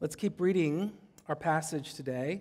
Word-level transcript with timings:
let's 0.00 0.14
keep 0.14 0.40
reading 0.40 0.92
our 1.26 1.34
passage 1.34 1.94
today 1.94 2.40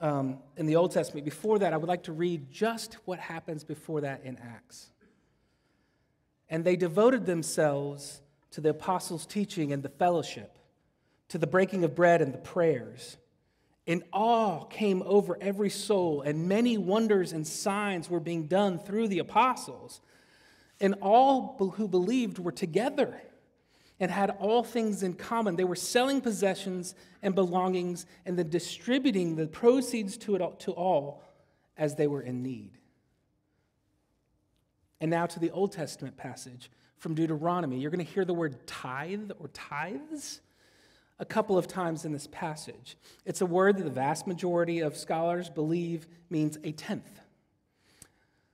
um, 0.00 0.38
in 0.56 0.66
the 0.66 0.76
Old 0.76 0.90
Testament. 0.90 1.24
Before 1.24 1.58
that, 1.58 1.72
I 1.72 1.76
would 1.76 1.88
like 1.88 2.04
to 2.04 2.12
read 2.12 2.50
just 2.50 2.94
what 3.04 3.18
happens 3.18 3.62
before 3.62 4.00
that 4.00 4.22
in 4.24 4.38
Acts. 4.38 4.90
And 6.48 6.64
they 6.64 6.76
devoted 6.76 7.26
themselves 7.26 8.22
to 8.52 8.60
the 8.60 8.70
apostles' 8.70 9.26
teaching 9.26 9.72
and 9.72 9.82
the 9.82 9.88
fellowship, 9.90 10.56
to 11.28 11.38
the 11.38 11.46
breaking 11.46 11.84
of 11.84 11.94
bread 11.94 12.22
and 12.22 12.32
the 12.32 12.38
prayers. 12.38 13.18
And 13.86 14.02
awe 14.12 14.64
came 14.64 15.02
over 15.04 15.36
every 15.40 15.70
soul, 15.70 16.22
and 16.22 16.48
many 16.48 16.78
wonders 16.78 17.32
and 17.32 17.46
signs 17.46 18.08
were 18.08 18.20
being 18.20 18.46
done 18.46 18.78
through 18.78 19.08
the 19.08 19.18
apostles. 19.18 20.00
And 20.80 20.94
all 21.02 21.56
who 21.76 21.86
believed 21.86 22.38
were 22.38 22.52
together 22.52 23.20
and 24.02 24.10
had 24.10 24.30
all 24.40 24.64
things 24.64 25.04
in 25.04 25.14
common. 25.14 25.54
They 25.54 25.62
were 25.62 25.76
selling 25.76 26.20
possessions 26.20 26.96
and 27.22 27.36
belongings 27.36 28.04
and 28.26 28.36
then 28.36 28.48
distributing 28.48 29.36
the 29.36 29.46
proceeds 29.46 30.16
to, 30.18 30.34
it 30.34 30.42
all, 30.42 30.54
to 30.54 30.72
all 30.72 31.22
as 31.76 31.94
they 31.94 32.08
were 32.08 32.20
in 32.20 32.42
need. 32.42 32.72
And 35.00 35.08
now 35.08 35.26
to 35.26 35.38
the 35.38 35.52
Old 35.52 35.70
Testament 35.70 36.16
passage 36.16 36.68
from 36.96 37.14
Deuteronomy. 37.14 37.78
You're 37.78 37.92
going 37.92 38.04
to 38.04 38.12
hear 38.12 38.24
the 38.24 38.34
word 38.34 38.66
tithe 38.66 39.30
or 39.38 39.46
tithes 39.52 40.40
a 41.20 41.24
couple 41.24 41.56
of 41.56 41.68
times 41.68 42.04
in 42.04 42.10
this 42.10 42.26
passage. 42.26 42.96
It's 43.24 43.40
a 43.40 43.46
word 43.46 43.76
that 43.76 43.84
the 43.84 43.90
vast 43.90 44.26
majority 44.26 44.80
of 44.80 44.96
scholars 44.96 45.48
believe 45.48 46.08
means 46.28 46.58
a 46.64 46.72
tenth. 46.72 47.21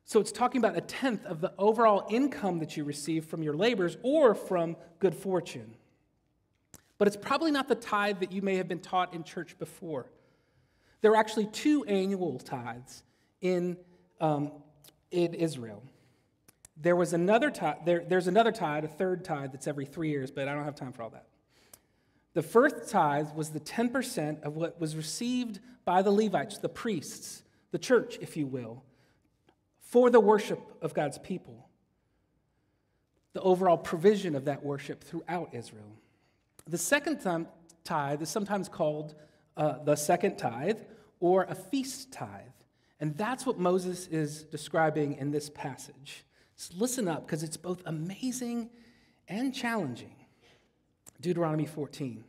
So 0.08 0.20
it's 0.20 0.32
talking 0.32 0.58
about 0.58 0.74
a 0.74 0.80
tenth 0.80 1.26
of 1.26 1.42
the 1.42 1.52
overall 1.58 2.06
income 2.08 2.60
that 2.60 2.78
you 2.78 2.84
receive 2.84 3.26
from 3.26 3.42
your 3.42 3.52
labors 3.52 3.98
or 4.02 4.34
from 4.34 4.74
good 5.00 5.14
fortune. 5.14 5.74
But 6.96 7.08
it's 7.08 7.16
probably 7.18 7.50
not 7.50 7.68
the 7.68 7.74
tithe 7.74 8.20
that 8.20 8.32
you 8.32 8.40
may 8.40 8.56
have 8.56 8.68
been 8.68 8.80
taught 8.80 9.12
in 9.12 9.22
church 9.22 9.58
before. 9.58 10.06
There 11.02 11.12
are 11.12 11.16
actually 11.16 11.44
two 11.48 11.84
annual 11.84 12.38
tithes 12.38 13.02
in, 13.42 13.76
um, 14.18 14.50
in 15.10 15.34
Israel. 15.34 15.82
There 16.78 16.96
was 16.96 17.12
another 17.12 17.50
tithe, 17.50 17.84
there, 17.84 18.02
there's 18.08 18.28
another 18.28 18.50
tithe, 18.50 18.86
a 18.86 18.88
third 18.88 19.26
tithe 19.26 19.52
that's 19.52 19.66
every 19.66 19.84
three 19.84 20.08
years, 20.08 20.30
but 20.30 20.48
I 20.48 20.54
don't 20.54 20.64
have 20.64 20.74
time 20.74 20.94
for 20.94 21.02
all 21.02 21.10
that. 21.10 21.26
The 22.32 22.42
first 22.42 22.88
tithe 22.88 23.34
was 23.34 23.50
the 23.50 23.60
10% 23.60 24.42
of 24.42 24.56
what 24.56 24.80
was 24.80 24.96
received 24.96 25.60
by 25.84 26.00
the 26.00 26.10
Levites, 26.10 26.56
the 26.56 26.70
priests, 26.70 27.42
the 27.72 27.78
church, 27.78 28.16
if 28.22 28.38
you 28.38 28.46
will, 28.46 28.84
for 29.90 30.10
the 30.10 30.20
worship 30.20 30.60
of 30.82 30.92
God's 30.92 31.18
people. 31.18 31.66
The 33.32 33.40
overall 33.40 33.78
provision 33.78 34.34
of 34.34 34.44
that 34.44 34.64
worship 34.64 35.02
throughout 35.02 35.50
Israel. 35.52 35.96
The 36.66 36.78
second 36.78 37.20
tithe 37.84 38.22
is 38.22 38.28
sometimes 38.28 38.68
called 38.68 39.14
uh, 39.56 39.82
the 39.84 39.96
second 39.96 40.36
tithe 40.36 40.80
or 41.20 41.44
a 41.44 41.54
feast 41.54 42.12
tithe. 42.12 42.42
And 43.00 43.16
that's 43.16 43.46
what 43.46 43.58
Moses 43.58 44.06
is 44.08 44.42
describing 44.42 45.14
in 45.14 45.30
this 45.30 45.48
passage. 45.48 46.24
So 46.56 46.74
listen 46.76 47.08
up 47.08 47.26
because 47.26 47.42
it's 47.42 47.56
both 47.56 47.82
amazing 47.86 48.70
and 49.28 49.54
challenging. 49.54 50.16
Deuteronomy 51.20 51.66
14. 51.66 52.24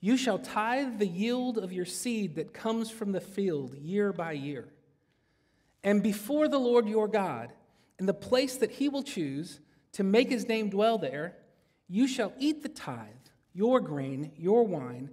You 0.00 0.16
shall 0.16 0.38
tithe 0.38 0.98
the 0.98 1.06
yield 1.06 1.58
of 1.58 1.72
your 1.72 1.84
seed 1.86 2.36
that 2.36 2.52
comes 2.52 2.90
from 2.90 3.12
the 3.12 3.20
field 3.20 3.74
year 3.74 4.12
by 4.12 4.32
year. 4.32 4.68
And 5.84 6.02
before 6.02 6.48
the 6.48 6.58
Lord 6.58 6.88
your 6.88 7.08
God, 7.08 7.52
in 7.98 8.06
the 8.06 8.14
place 8.14 8.56
that 8.56 8.70
he 8.70 8.88
will 8.88 9.02
choose 9.02 9.60
to 9.92 10.02
make 10.02 10.30
his 10.30 10.48
name 10.48 10.70
dwell 10.70 10.98
there, 10.98 11.36
you 11.88 12.08
shall 12.08 12.32
eat 12.38 12.62
the 12.62 12.68
tithe, 12.68 13.08
your 13.52 13.80
grain, 13.80 14.32
your 14.36 14.64
wine, 14.64 15.10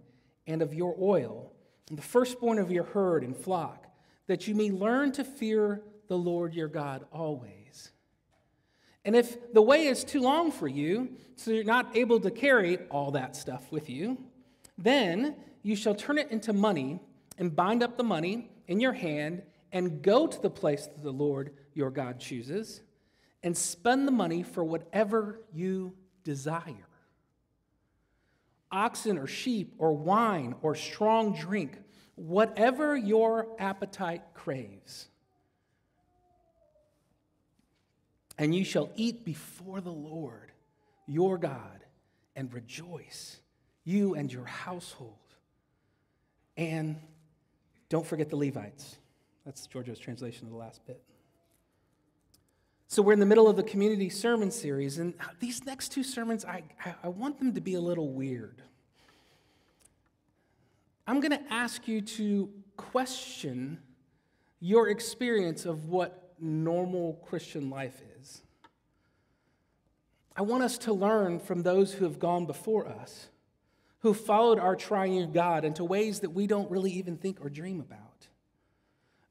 and 0.47 0.61
of 0.61 0.73
your 0.73 0.95
oil, 0.99 1.51
and 1.89 1.97
the 1.97 2.03
firstborn 2.03 2.57
of 2.57 2.71
your 2.71 2.85
herd 2.85 3.23
and 3.23 3.35
flock, 3.35 3.87
that 4.27 4.47
you 4.47 4.55
may 4.55 4.71
learn 4.71 5.11
to 5.13 5.23
fear 5.23 5.81
the 6.07 6.17
Lord 6.17 6.53
your 6.53 6.67
God 6.67 7.05
always. 7.11 7.91
And 9.05 9.15
if 9.15 9.53
the 9.53 9.61
way 9.61 9.87
is 9.87 10.03
too 10.03 10.21
long 10.21 10.51
for 10.51 10.67
you, 10.67 11.09
so 11.35 11.51
you're 11.51 11.63
not 11.63 11.95
able 11.95 12.19
to 12.19 12.31
carry 12.31 12.77
all 12.89 13.11
that 13.11 13.35
stuff 13.35 13.71
with 13.71 13.89
you, 13.89 14.17
then 14.77 15.35
you 15.63 15.75
shall 15.75 15.95
turn 15.95 16.17
it 16.17 16.31
into 16.31 16.53
money 16.53 16.99
and 17.37 17.55
bind 17.55 17.81
up 17.81 17.97
the 17.97 18.03
money 18.03 18.49
in 18.67 18.79
your 18.79 18.93
hand 18.93 19.41
and 19.71 20.01
go 20.01 20.27
to 20.27 20.41
the 20.41 20.49
place 20.49 20.85
that 20.85 21.03
the 21.03 21.11
Lord 21.11 21.53
your 21.73 21.91
God 21.91 22.19
chooses 22.19 22.81
and 23.43 23.55
spend 23.55 24.07
the 24.07 24.11
money 24.11 24.43
for 24.43 24.63
whatever 24.63 25.39
you 25.53 25.93
desire 26.23 26.89
oxen 28.71 29.17
or 29.17 29.27
sheep 29.27 29.73
or 29.77 29.93
wine 29.93 30.55
or 30.61 30.75
strong 30.75 31.33
drink, 31.33 31.77
whatever 32.15 32.95
your 32.95 33.47
appetite 33.57 34.21
craves. 34.33 35.07
And 38.37 38.55
you 38.55 38.63
shall 38.63 38.89
eat 38.95 39.25
before 39.25 39.81
the 39.81 39.91
Lord 39.91 40.51
your 41.07 41.37
God 41.37 41.83
and 42.35 42.53
rejoice, 42.53 43.39
you 43.83 44.15
and 44.15 44.31
your 44.31 44.45
household. 44.45 45.15
And 46.55 46.97
don't 47.89 48.05
forget 48.05 48.29
the 48.29 48.37
Levites. 48.37 48.98
That's 49.49 49.65
Giorgio's 49.65 49.97
translation 49.97 50.45
of 50.45 50.51
the 50.51 50.59
last 50.59 50.85
bit. 50.85 51.01
So 52.87 53.01
we're 53.01 53.13
in 53.13 53.19
the 53.19 53.25
middle 53.25 53.47
of 53.47 53.55
the 53.55 53.63
community 53.63 54.07
sermon 54.07 54.51
series, 54.51 54.99
and 54.99 55.15
these 55.39 55.65
next 55.65 55.91
two 55.91 56.03
sermons, 56.03 56.45
I, 56.45 56.61
I 57.03 57.07
want 57.07 57.39
them 57.39 57.55
to 57.55 57.59
be 57.59 57.73
a 57.73 57.81
little 57.81 58.09
weird. 58.09 58.61
I'm 61.07 61.19
going 61.19 61.31
to 61.31 61.41
ask 61.51 61.87
you 61.87 62.01
to 62.01 62.47
question 62.77 63.79
your 64.59 64.87
experience 64.87 65.65
of 65.65 65.85
what 65.85 66.35
normal 66.39 67.13
Christian 67.25 67.71
life 67.71 68.03
is. 68.21 68.43
I 70.35 70.43
want 70.43 70.61
us 70.61 70.77
to 70.79 70.93
learn 70.93 71.39
from 71.39 71.63
those 71.63 71.93
who 71.93 72.05
have 72.05 72.19
gone 72.19 72.45
before 72.45 72.87
us, 72.87 73.29
who 74.01 74.13
followed 74.13 74.59
our 74.59 74.75
triune 74.75 75.31
God 75.31 75.65
into 75.65 75.83
ways 75.83 76.19
that 76.19 76.33
we 76.33 76.45
don't 76.45 76.69
really 76.69 76.91
even 76.91 77.17
think 77.17 77.43
or 77.43 77.49
dream 77.49 77.79
about. 77.79 78.08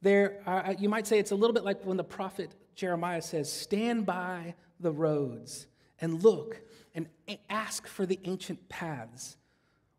There, 0.00 0.40
you 0.78 0.88
might 0.88 1.06
say 1.06 1.18
it's 1.18 1.32
a 1.32 1.36
little 1.36 1.54
bit 1.54 1.64
like 1.64 1.84
when 1.84 1.96
the 1.96 2.04
prophet 2.04 2.54
Jeremiah 2.74 3.22
says, 3.22 3.52
Stand 3.52 4.06
by 4.06 4.54
the 4.78 4.92
roads 4.92 5.66
and 6.00 6.22
look 6.22 6.60
and 6.94 7.08
ask 7.50 7.86
for 7.86 8.06
the 8.06 8.18
ancient 8.24 8.68
paths 8.68 9.36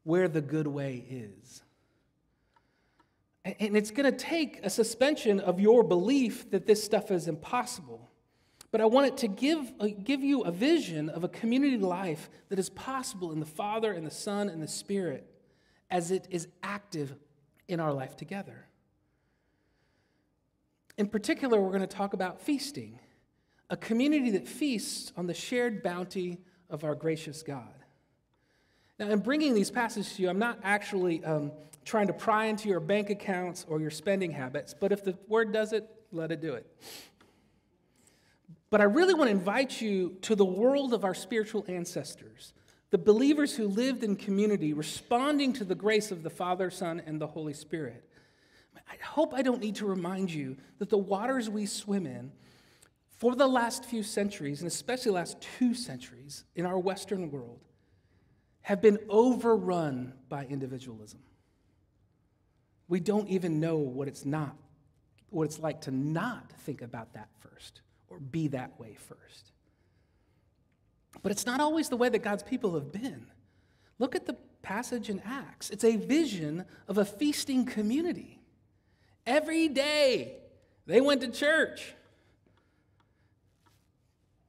where 0.04 0.28
the 0.28 0.42
good 0.42 0.68
way 0.68 1.06
is. 1.10 1.64
And 3.46 3.76
it's 3.76 3.92
going 3.92 4.12
to 4.12 4.18
take 4.18 4.60
a 4.64 4.70
suspension 4.70 5.40
of 5.40 5.60
your 5.60 5.84
belief 5.84 6.50
that 6.52 6.66
this 6.66 6.84
stuff 6.84 7.12
is 7.12 7.28
impossible. 7.28 8.10
But 8.72 8.82
I 8.82 8.86
want 8.86 9.08
it 9.08 9.18
to 9.18 9.28
give, 9.28 9.74
uh, 9.80 9.88
give 10.04 10.22
you 10.22 10.42
a 10.42 10.52
vision 10.52 11.10
of 11.10 11.24
a 11.24 11.28
community 11.28 11.78
life 11.78 12.30
that 12.50 12.60
is 12.60 12.70
possible 12.70 13.32
in 13.32 13.40
the 13.40 13.46
Father 13.46 13.92
and 13.92 14.06
the 14.06 14.12
Son 14.12 14.48
and 14.50 14.62
the 14.62 14.68
Spirit 14.68 15.26
as 15.90 16.12
it 16.12 16.28
is 16.30 16.48
active 16.62 17.16
in 17.68 17.80
our 17.80 17.94
life 17.94 18.16
together. 18.16 18.69
In 21.00 21.08
particular, 21.08 21.62
we're 21.62 21.70
going 21.70 21.80
to 21.80 21.88
talk 21.88 22.12
about 22.12 22.42
feasting, 22.42 23.00
a 23.70 23.78
community 23.78 24.32
that 24.32 24.46
feasts 24.46 25.14
on 25.16 25.28
the 25.28 25.34
shared 25.34 25.82
bounty 25.82 26.40
of 26.70 26.84
our 26.84 26.94
gracious 26.94 27.42
God. 27.42 27.74
Now, 29.00 29.10
in 29.10 29.20
bringing 29.20 29.54
these 29.54 29.72
passages 29.72 30.14
to 30.18 30.24
you, 30.24 30.30
I'm 30.30 30.40
not 30.40 30.60
actually 30.62 31.24
um, 31.24 31.54
trying 31.86 32.08
to 32.08 32.14
pry 32.14 32.48
into 32.48 32.68
your 32.68 32.82
bank 32.82 33.10
accounts 33.10 33.66
or 33.70 33.80
your 33.80 33.92
spending 33.92 34.30
habits, 34.30 34.76
but 34.78 34.92
if 34.92 35.06
the 35.06 35.18
word 35.30 35.54
does 35.54 35.72
it, 35.72 35.90
let 36.12 36.34
it 36.34 36.42
do 36.42 36.54
it. 36.54 36.70
But 38.70 38.82
I 38.82 38.84
really 38.84 39.14
want 39.14 39.30
to 39.30 39.32
invite 39.32 39.80
you 39.80 40.18
to 40.24 40.36
the 40.36 40.44
world 40.44 40.94
of 40.94 41.06
our 41.06 41.14
spiritual 41.14 41.64
ancestors, 41.70 42.52
the 42.90 42.98
believers 42.98 43.56
who 43.56 43.70
lived 43.70 44.04
in 44.04 44.18
community, 44.18 44.74
responding 44.74 45.54
to 45.54 45.64
the 45.64 45.76
grace 45.76 46.12
of 46.12 46.24
the 46.24 46.30
Father, 46.30 46.70
Son, 46.70 47.02
and 47.06 47.22
the 47.22 47.28
Holy 47.28 47.54
Spirit. 47.54 48.04
I 48.90 48.96
hope 49.04 49.34
I 49.34 49.42
don't 49.42 49.62
need 49.62 49.76
to 49.76 49.86
remind 49.86 50.32
you 50.32 50.58
that 50.80 50.90
the 50.90 50.98
waters 50.98 51.50
we 51.50 51.66
swim 51.66 52.08
in 52.08 52.32
for 53.18 53.36
the 53.36 53.48
last 53.48 53.86
few 53.86 54.02
centuries, 54.02 54.62
and 54.62 54.68
especially 54.68 55.12
last 55.12 55.42
two 55.58 55.74
centuries 55.74 56.46
in 56.56 56.66
our 56.66 56.80
Western 56.80 57.30
world, 57.30 57.60
have 58.62 58.82
been 58.82 58.98
overrun 59.10 60.14
by 60.30 60.46
individualism. 60.46 61.20
We 62.88 63.00
don't 63.00 63.28
even 63.28 63.60
know 63.60 63.78
what 63.78 64.08
it's 64.08 64.26
not, 64.26 64.56
what 65.30 65.44
it's 65.44 65.60
like 65.60 65.82
to 65.82 65.92
not 65.92 66.52
think 66.60 66.82
about 66.82 67.14
that 67.14 67.30
first 67.40 67.82
or 68.08 68.20
be 68.20 68.48
that 68.50 68.80
way 68.80 68.96
first. 68.96 69.52
But 71.22 71.32
it's 71.32 71.46
not 71.46 71.60
always 71.60 71.90
the 71.90 71.98
way 71.98 72.10
that 72.10 72.20
God's 72.20 72.44
people 72.44 72.74
have 72.76 72.92
been. 72.92 73.28
Look 74.00 74.16
at 74.16 74.26
the 74.26 74.38
passage 74.62 75.10
in 75.10 75.22
Acts. 75.26 75.70
It's 75.70 75.84
a 75.84 75.98
vision 75.98 76.66
of 76.88 76.98
a 76.98 77.06
feasting 77.06 77.66
community. 77.66 78.39
Every 79.30 79.68
day 79.68 80.38
they 80.88 81.02
went 81.02 81.22
to 81.22 81.28
church. 81.28 81.94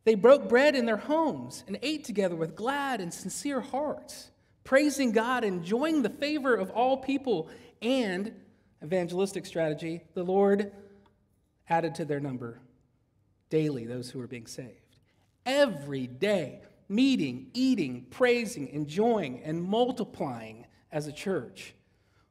They 0.05 0.15
broke 0.15 0.49
bread 0.49 0.75
in 0.75 0.87
their 0.87 0.97
homes 0.97 1.63
and 1.67 1.79
ate 1.83 2.05
together 2.05 2.35
with 2.35 2.57
glad 2.57 3.03
and 3.03 3.13
sincere 3.13 3.61
hearts, 3.61 4.31
praising 4.65 5.13
God, 5.13 5.45
enjoying 5.45 6.01
the 6.01 6.09
favor 6.09 6.55
of 6.57 6.71
all 6.71 6.97
people, 6.97 7.51
and 7.83 8.33
evangelistic 8.83 9.45
strategy, 9.45 10.01
the 10.15 10.23
Lord 10.23 10.73
added 11.69 11.95
to 11.97 12.07
their 12.07 12.19
number 12.19 12.59
daily 13.51 13.85
those 13.85 14.11
who 14.11 14.19
were 14.19 14.27
being 14.27 14.47
saved. 14.47 14.97
Every 15.45 16.07
day, 16.07 16.63
meeting, 16.89 17.51
eating, 17.53 18.07
praising, 18.09 18.69
enjoying, 18.69 19.43
and 19.45 19.63
multiplying 19.63 20.65
as 20.91 21.07
a 21.07 21.13
church. 21.13 21.75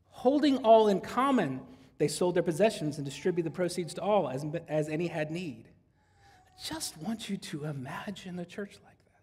Holding 0.09 0.57
all 0.57 0.87
in 0.87 0.99
common, 0.99 1.61
they 1.99 2.07
sold 2.07 2.33
their 2.33 2.43
possessions 2.43 2.97
and 2.97 3.05
distributed 3.05 3.51
the 3.51 3.55
proceeds 3.55 3.93
to 3.93 4.01
all 4.01 4.29
as, 4.29 4.45
as 4.67 4.89
any 4.89 5.07
had 5.07 5.29
need. 5.29 5.67
I 6.17 6.67
just 6.67 6.97
want 6.97 7.29
you 7.29 7.37
to 7.37 7.65
imagine 7.65 8.39
a 8.39 8.45
church 8.45 8.77
like 8.85 8.97
that. 9.05 9.21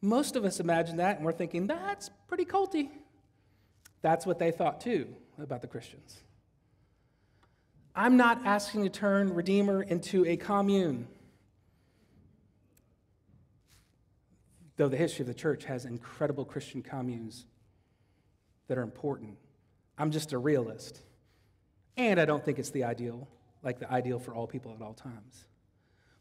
Most 0.00 0.36
of 0.36 0.44
us 0.44 0.58
imagine 0.58 0.96
that 0.96 1.16
and 1.16 1.24
we're 1.24 1.32
thinking, 1.32 1.66
that's 1.66 2.10
pretty 2.26 2.46
culty. 2.46 2.88
That's 4.02 4.24
what 4.24 4.38
they 4.38 4.50
thought 4.50 4.80
too 4.80 5.14
about 5.38 5.60
the 5.60 5.68
Christians. 5.68 6.22
I'm 7.94 8.16
not 8.16 8.46
asking 8.46 8.84
to 8.84 8.90
turn 8.90 9.34
Redeemer 9.34 9.82
into 9.82 10.24
a 10.24 10.38
commune. 10.38 11.08
Though 14.76 14.88
the 14.88 14.96
history 14.96 15.24
of 15.24 15.26
the 15.26 15.34
church 15.34 15.64
has 15.64 15.84
incredible 15.84 16.46
Christian 16.46 16.82
communes 16.82 17.44
that 18.68 18.78
are 18.78 18.82
important. 18.82 19.36
I'm 19.98 20.10
just 20.10 20.32
a 20.32 20.38
realist. 20.38 21.02
And 22.00 22.18
I 22.18 22.24
don't 22.24 22.42
think 22.42 22.58
it's 22.58 22.70
the 22.70 22.84
ideal, 22.84 23.28
like 23.62 23.78
the 23.78 23.92
ideal 23.92 24.18
for 24.18 24.34
all 24.34 24.46
people 24.46 24.74
at 24.74 24.80
all 24.80 24.94
times. 24.94 25.44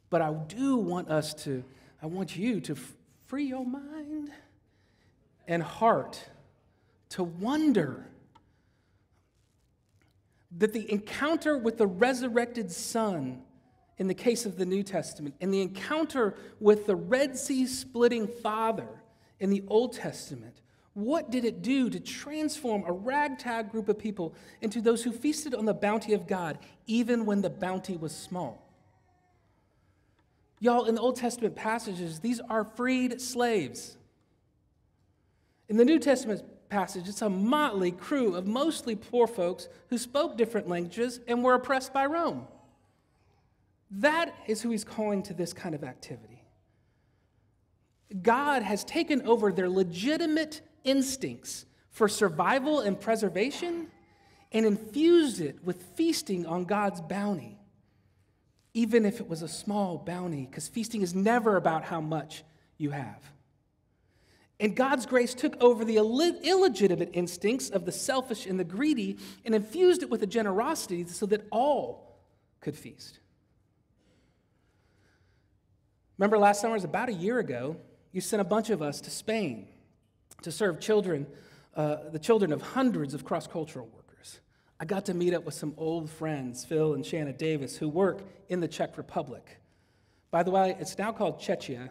But 0.09 0.21
I 0.21 0.33
do 0.33 0.75
want 0.75 1.07
us 1.09 1.33
to, 1.45 1.63
I 2.03 2.07
want 2.07 2.35
you 2.35 2.59
to 2.59 2.73
f- 2.73 2.97
free 3.27 3.45
your 3.45 3.65
mind 3.65 4.29
and 5.47 5.63
heart 5.63 6.21
to 7.11 7.23
wonder 7.23 8.05
that 10.57 10.73
the 10.73 10.91
encounter 10.91 11.57
with 11.57 11.77
the 11.77 11.87
resurrected 11.87 12.73
Son 12.73 13.41
in 13.97 14.07
the 14.09 14.13
case 14.13 14.45
of 14.45 14.57
the 14.57 14.65
New 14.65 14.83
Testament 14.83 15.35
and 15.39 15.53
the 15.53 15.61
encounter 15.61 16.35
with 16.59 16.87
the 16.87 16.95
Red 16.95 17.37
Sea 17.37 17.65
splitting 17.65 18.27
Father 18.27 18.89
in 19.39 19.49
the 19.49 19.63
Old 19.69 19.93
Testament, 19.93 20.59
what 20.93 21.29
did 21.31 21.45
it 21.45 21.61
do 21.61 21.89
to 21.89 21.99
transform 21.99 22.83
a 22.85 22.91
ragtag 22.91 23.71
group 23.71 23.89
of 23.89 23.97
people 23.97 24.33
into 24.61 24.81
those 24.81 25.03
who 25.03 25.11
feasted 25.11 25.53
on 25.53 25.65
the 25.65 25.73
bounty 25.73 26.13
of 26.13 26.27
God, 26.27 26.57
even 26.87 27.25
when 27.25 27.41
the 27.41 27.49
bounty 27.49 27.95
was 27.95 28.15
small? 28.15 28.65
Y'all, 30.59 30.85
in 30.85 30.95
the 30.95 31.01
Old 31.01 31.15
Testament 31.15 31.55
passages, 31.55 32.19
these 32.19 32.39
are 32.41 32.63
freed 32.63 33.21
slaves. 33.21 33.97
In 35.69 35.77
the 35.77 35.85
New 35.85 35.99
Testament 35.99 36.43
passage, 36.69 37.07
it's 37.07 37.21
a 37.21 37.29
motley 37.29 37.91
crew 37.91 38.35
of 38.35 38.45
mostly 38.45 38.95
poor 38.95 39.25
folks 39.25 39.69
who 39.89 39.97
spoke 39.97 40.37
different 40.37 40.67
languages 40.67 41.19
and 41.27 41.43
were 41.43 41.53
oppressed 41.53 41.93
by 41.93 42.05
Rome. 42.05 42.45
That 43.91 44.35
is 44.47 44.61
who 44.61 44.69
he's 44.69 44.83
calling 44.83 45.23
to 45.23 45.33
this 45.33 45.53
kind 45.53 45.73
of 45.73 45.83
activity. 45.83 46.43
God 48.21 48.63
has 48.63 48.83
taken 48.83 49.21
over 49.23 49.51
their 49.51 49.69
legitimate 49.69 50.61
instincts 50.83 51.65
for 51.91 52.07
survival 52.07 52.79
and 52.79 52.99
preservation 52.99 53.87
and 54.51 54.65
infused 54.65 55.41
it 55.41 55.63
with 55.63 55.83
feasting 55.95 56.45
on 56.45 56.65
God's 56.65 57.01
bounty, 57.01 57.59
even 58.73 59.05
if 59.05 59.19
it 59.19 59.27
was 59.27 59.41
a 59.41 59.47
small 59.47 59.97
bounty, 59.97 60.45
because 60.45 60.67
feasting 60.67 61.01
is 61.01 61.13
never 61.13 61.55
about 61.55 61.83
how 61.83 62.01
much 62.01 62.43
you 62.77 62.91
have. 62.91 63.21
And 64.59 64.75
God's 64.75 65.05
grace 65.05 65.33
took 65.33 65.61
over 65.61 65.85
the 65.85 65.97
illegitimate 65.97 67.11
instincts 67.13 67.69
of 67.69 67.85
the 67.85 67.91
selfish 67.91 68.45
and 68.45 68.59
the 68.59 68.65
greedy 68.65 69.17
and 69.45 69.55
infused 69.55 70.03
it 70.03 70.09
with 70.09 70.21
a 70.23 70.27
generosity 70.27 71.05
so 71.05 71.25
that 71.27 71.47
all 71.49 72.19
could 72.59 72.75
feast. 72.75 73.19
Remember 76.17 76.37
last 76.37 76.59
summer, 76.59 76.73
it 76.73 76.77
was 76.77 76.83
about 76.83 77.07
a 77.07 77.13
year 77.13 77.39
ago, 77.39 77.77
you 78.11 78.19
sent 78.19 78.41
a 78.41 78.45
bunch 78.45 78.69
of 78.69 78.81
us 78.81 78.99
to 79.01 79.09
Spain 79.09 79.67
to 80.41 80.51
serve 80.51 80.79
children, 80.79 81.27
uh, 81.75 81.97
the 82.11 82.19
children 82.19 82.51
of 82.51 82.61
hundreds 82.61 83.13
of 83.13 83.25
cross 83.25 83.47
cultural 83.47 83.87
workers. 83.87 84.39
I 84.79 84.85
got 84.85 85.05
to 85.05 85.13
meet 85.13 85.33
up 85.33 85.45
with 85.45 85.53
some 85.53 85.73
old 85.77 86.09
friends, 86.09 86.65
Phil 86.65 86.93
and 86.93 87.05
Shanna 87.05 87.33
Davis, 87.33 87.77
who 87.77 87.89
work 87.89 88.21
in 88.47 88.59
the 88.59 88.67
Czech 88.67 88.97
Republic. 88.97 89.59
By 90.31 90.43
the 90.43 90.51
way, 90.51 90.75
it's 90.79 90.97
now 90.97 91.11
called 91.11 91.39
Czechia, 91.39 91.89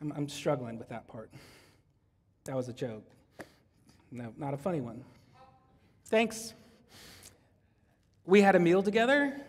I'm, 0.00 0.12
I'm 0.12 0.28
struggling 0.28 0.78
with 0.78 0.88
that 0.90 1.08
part. 1.08 1.30
That 2.44 2.54
was 2.54 2.68
a 2.68 2.72
joke. 2.72 3.04
No, 4.10 4.32
not 4.36 4.54
a 4.54 4.56
funny 4.56 4.80
one. 4.80 5.04
Thanks. 6.06 6.54
We 8.24 8.40
had 8.40 8.54
a 8.54 8.60
meal 8.60 8.82
together. 8.82 9.40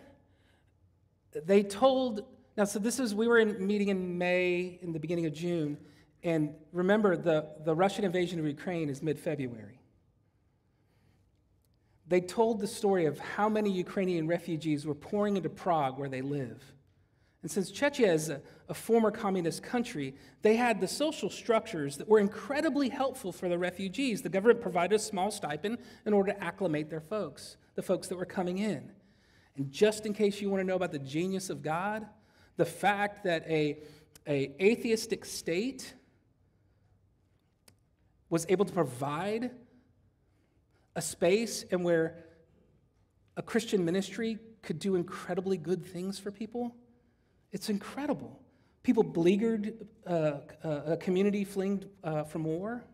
They 1.32 1.62
told, 1.62 2.24
now, 2.56 2.64
so 2.64 2.78
this 2.78 2.98
is, 2.98 3.14
we 3.14 3.28
were 3.28 3.38
in 3.38 3.64
meeting 3.64 3.88
in 3.88 4.18
May, 4.18 4.78
in 4.82 4.92
the 4.92 4.98
beginning 4.98 5.26
of 5.26 5.32
June, 5.32 5.76
and 6.22 6.54
remember, 6.72 7.16
the, 7.16 7.48
the 7.64 7.74
Russian 7.74 8.04
invasion 8.04 8.38
of 8.38 8.46
Ukraine 8.46 8.88
is 8.88 9.02
mid 9.02 9.18
February. 9.18 9.78
They 12.08 12.20
told 12.20 12.60
the 12.60 12.66
story 12.66 13.04
of 13.04 13.18
how 13.18 13.48
many 13.48 13.70
Ukrainian 13.70 14.26
refugees 14.26 14.86
were 14.86 14.94
pouring 14.94 15.36
into 15.36 15.50
Prague 15.50 15.98
where 15.98 16.08
they 16.08 16.22
live. 16.22 16.62
And 17.42 17.50
since 17.50 17.70
Czechia 17.70 18.12
is 18.12 18.30
a, 18.30 18.40
a, 18.68 18.74
former 18.74 19.12
communist 19.12 19.62
country, 19.62 20.14
they 20.42 20.56
had 20.56 20.80
the 20.80 20.88
social 20.88 21.30
structures 21.30 21.96
that 21.98 22.08
were 22.08 22.18
incredibly 22.18 22.88
helpful 22.88 23.30
for 23.30 23.48
the 23.48 23.58
refugees. 23.58 24.22
The 24.22 24.28
government 24.28 24.60
provided 24.60 24.96
a 24.96 24.98
small 24.98 25.30
stipend 25.30 25.78
in 26.04 26.12
order 26.12 26.32
to 26.32 26.42
acclimate 26.42 26.90
their 26.90 27.00
folks, 27.00 27.56
the 27.76 27.82
folks 27.82 28.08
that 28.08 28.16
were 28.16 28.24
coming 28.24 28.58
in. 28.58 28.90
And 29.56 29.70
just 29.70 30.04
in 30.04 30.14
case 30.14 30.40
you 30.40 30.50
want 30.50 30.62
to 30.62 30.66
know 30.66 30.74
about 30.74 30.90
the 30.90 30.98
genius 30.98 31.48
of 31.48 31.62
God, 31.62 32.06
the 32.56 32.64
fact 32.64 33.22
that 33.24 33.44
a, 33.48 33.78
a 34.26 34.50
atheistic 34.60 35.24
state 35.24 35.94
was 38.30 38.46
able 38.48 38.64
to 38.64 38.72
provide 38.72 39.50
a 40.94 41.02
space 41.02 41.64
and 41.70 41.84
where 41.84 42.24
a 43.36 43.42
Christian 43.42 43.84
ministry 43.84 44.38
could 44.62 44.78
do 44.78 44.96
incredibly 44.96 45.56
good 45.56 45.84
things 45.84 46.18
for 46.18 46.30
people 46.30 46.74
it's 47.52 47.68
incredible. 47.68 48.38
People 48.82 49.02
beleaguered 49.02 49.86
uh, 50.06 50.10
uh, 50.64 50.80
a 50.86 50.96
community 50.96 51.44
fleeing 51.44 51.84
uh, 52.04 52.24
from 52.24 52.44
war. 52.44 52.84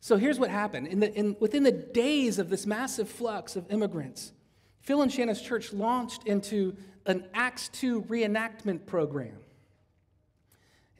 So 0.00 0.16
here's 0.16 0.38
what 0.38 0.50
happened. 0.50 0.86
In 0.86 1.00
the, 1.00 1.12
in, 1.12 1.36
within 1.40 1.62
the 1.62 1.72
days 1.72 2.38
of 2.38 2.48
this 2.48 2.66
massive 2.66 3.08
flux 3.08 3.56
of 3.56 3.70
immigrants, 3.70 4.32
Phil 4.80 5.02
and 5.02 5.12
Shanna's 5.12 5.42
church 5.42 5.72
launched 5.72 6.26
into 6.26 6.76
an 7.06 7.26
Acts 7.34 7.68
2 7.68 8.02
reenactment 8.02 8.86
program. 8.86 9.36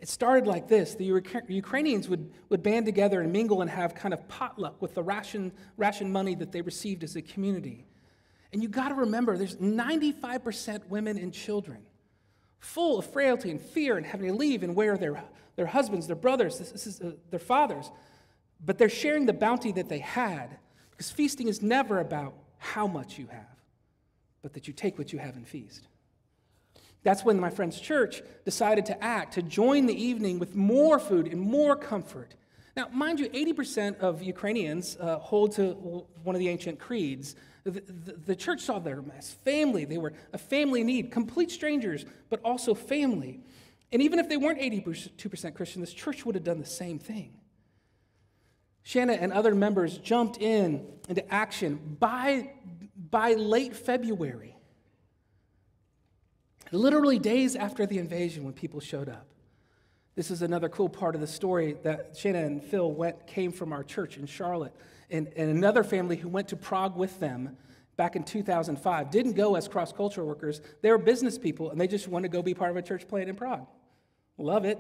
It 0.01 0.09
started 0.09 0.47
like 0.47 0.67
this 0.67 0.95
the 0.95 1.05
Ukrainians 1.49 2.09
would, 2.09 2.33
would 2.49 2.63
band 2.63 2.87
together 2.87 3.21
and 3.21 3.33
mingle 3.33 3.61
and 3.61 3.71
have 3.71 3.95
kind 3.95 4.15
of 4.15 4.27
potluck 4.29 4.81
with 4.81 4.95
the 4.95 5.03
ration, 5.03 5.53
ration 5.77 6.11
money 6.11 6.35
that 6.37 6.53
they 6.53 6.63
received 6.63 7.05
as 7.05 7.17
a 7.17 7.23
community. 7.23 7.87
And 8.53 8.63
you 8.63 8.69
got 8.69 8.89
to 8.89 8.95
remember, 8.95 9.37
there's 9.37 9.57
95% 9.57 10.89
women 10.89 11.19
and 11.19 11.33
children 11.33 11.79
full 12.59 12.99
of 12.99 13.07
frailty 13.07 13.51
and 13.51 13.61
fear 13.61 13.97
and 13.97 14.05
having 14.05 14.29
to 14.29 14.35
leave 14.35 14.63
and 14.63 14.75
wear 14.75 14.97
their, 14.97 15.23
their 15.57 15.67
husbands, 15.67 16.07
their 16.07 16.17
brothers, 16.17 16.59
this, 16.59 16.71
this 16.73 16.87
is, 16.87 17.01
uh, 17.01 17.13
their 17.31 17.39
fathers. 17.39 17.91
But 18.65 18.77
they're 18.79 18.89
sharing 18.89 19.27
the 19.27 19.33
bounty 19.33 19.73
that 19.73 19.89
they 19.89 20.01
had 20.01 20.59
because 20.91 21.11
feasting 21.11 21.49
is 21.49 21.63
never 21.63 22.01
about 22.01 22.35
how 22.59 22.87
much 22.87 23.19
you 23.19 23.27
have, 23.29 23.57
but 24.43 24.53
that 24.53 24.67
you 24.69 24.75
take 24.75 24.99
what 24.99 25.13
you 25.13 25.19
have 25.19 25.37
and 25.37 25.49
feast. 25.49 25.87
That's 27.03 27.25
when 27.25 27.41
my 27.41 27.51
friend's 27.51 27.81
church 27.81 28.23
decided 28.45 28.87
to 28.87 29.03
act, 29.03 29.35
to 29.35 29.43
join 29.43 29.87
the 29.87 29.95
evening 29.95 30.39
with 30.39 30.55
more 30.55 30.99
food 30.99 31.27
and 31.27 31.41
more 31.41 31.77
comfort. 31.77 32.35
Now, 32.77 32.89
mind 32.93 33.21
you, 33.21 33.29
80% 33.31 33.99
of 33.99 34.23
Ukrainians 34.23 34.97
uh, 35.01 35.19
hold 35.19 35.53
to 35.53 35.73
one 36.23 36.37
of 36.37 36.41
the 36.41 36.49
ancient 36.49 36.79
creeds 36.79 37.35
the, 37.65 37.73
the, 37.73 38.13
the 38.27 38.37
church 38.37 38.61
saw 38.61 38.79
them 38.79 39.13
as 39.17 39.31
family. 39.31 39.85
They 39.85 39.99
were 39.99 40.13
a 40.33 40.39
family 40.39 40.85
need, 40.85 41.11
complete 41.11 41.51
strangers, 41.51 42.05
but 42.29 42.41
also 42.45 42.75
family. 42.75 43.41
And 43.93 44.03
even 44.03 44.19
if 44.19 44.29
they 44.29 44.37
weren't 44.37 44.61
82% 44.61 45.55
Christian, 45.55 45.81
this 45.81 45.93
church 45.93 46.25
would 46.25 46.35
have 46.35 46.45
done 46.45 46.59
the 46.59 46.67
same 46.67 46.99
thing. 46.99 47.35
Shanna 48.83 49.13
and 49.13 49.33
other 49.33 49.55
members 49.55 49.99
jumped 49.99 50.39
in 50.39 50.87
into 51.09 51.29
action 51.33 51.97
by, 52.01 52.53
by 53.11 53.35
late 53.35 53.77
February, 53.77 54.57
literally 56.73 57.19
days 57.19 57.57
after 57.57 57.87
the 57.87 57.99
invasion 57.99 58.45
when 58.45 58.53
people 58.53 58.81
showed 58.81 59.09
up. 59.09 59.27
This 60.15 60.31
is 60.31 60.43
another 60.43 60.69
cool 60.69 60.89
part 60.89 61.15
of 61.15 61.21
the 61.21 61.27
story 61.27 61.77
that 61.83 62.17
Shanna 62.17 62.41
and 62.41 62.63
Phil 62.63 62.93
went, 62.93 63.27
came 63.27 63.53
from 63.53 63.73
our 63.73 63.83
church 63.83 64.17
in 64.17 64.27
Charlotte 64.27 64.75
and, 65.11 65.29
and 65.37 65.51
another 65.51 65.83
family 65.83 66.17
who 66.17 66.29
went 66.29 66.49
to 66.49 66.57
Prague 66.57 66.97
with 66.97 67.19
them 67.21 67.57
back 67.97 68.17
in 68.17 68.23
2005 68.23 69.11
didn't 69.11 69.33
go 69.33 69.57
as 69.57 69.69
cross 69.69 69.93
cultural 69.93 70.27
workers. 70.27 70.61
They 70.83 70.91
were 70.91 70.99
business 70.99 71.39
people 71.39 71.71
and 71.71 71.81
they 71.81 71.87
just 71.87 72.09
wanted 72.09 72.31
to 72.31 72.37
go 72.37 72.43
be 72.43 72.55
part 72.55 72.71
of 72.71 72.77
a 72.77 72.83
church 72.83 73.07
plant 73.09 73.29
in 73.29 73.37
Prague. 73.37 73.67
Love 74.39 74.65
it. 74.65 74.79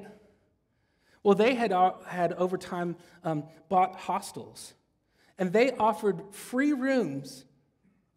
Well, 1.23 1.35
they 1.35 1.55
had, 1.55 1.73
uh, 1.73 1.93
had 2.07 2.33
over 2.35 2.57
time 2.57 2.97
um, 3.25 3.45
bought 3.69 3.97
hostels, 3.97 4.73
and 5.39 5.53
they 5.53 5.73
offered 5.73 6.23
free 6.33 6.73
rooms 6.73 7.45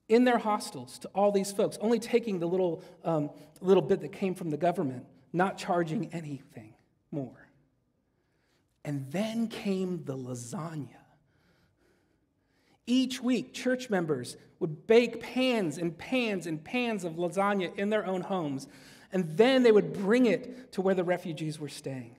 in 0.09 0.23
their 0.25 0.37
hostels 0.37 0.99
to 0.99 1.07
all 1.09 1.31
these 1.31 1.51
folks, 1.51 1.77
only 1.81 1.99
taking 1.99 2.39
the 2.39 2.45
little, 2.45 2.83
um, 3.03 3.29
little 3.61 3.81
bit 3.81 4.01
that 4.01 4.11
came 4.11 4.35
from 4.35 4.49
the 4.49 4.57
government, 4.57 5.05
not 5.31 5.57
charging 5.57 6.13
anything 6.13 6.73
more. 7.11 7.47
And 8.85 9.09
then 9.11 9.47
came 9.47 10.03
the 10.03 10.17
lasagna. 10.17 10.89
Each 12.85 13.21
week, 13.21 13.53
church 13.53 13.89
members 13.89 14.35
would 14.59 14.87
bake 14.87 15.21
pans 15.21 15.77
and 15.77 15.97
pans 15.97 16.47
and 16.47 16.61
pans 16.61 17.05
of 17.05 17.13
lasagna 17.13 17.73
in 17.77 17.89
their 17.89 18.05
own 18.05 18.21
homes, 18.21 18.67
and 19.13 19.37
then 19.37 19.63
they 19.63 19.71
would 19.71 19.93
bring 19.93 20.25
it 20.25 20.73
to 20.73 20.81
where 20.81 20.95
the 20.95 21.03
refugees 21.03 21.59
were 21.59 21.69
staying, 21.69 22.17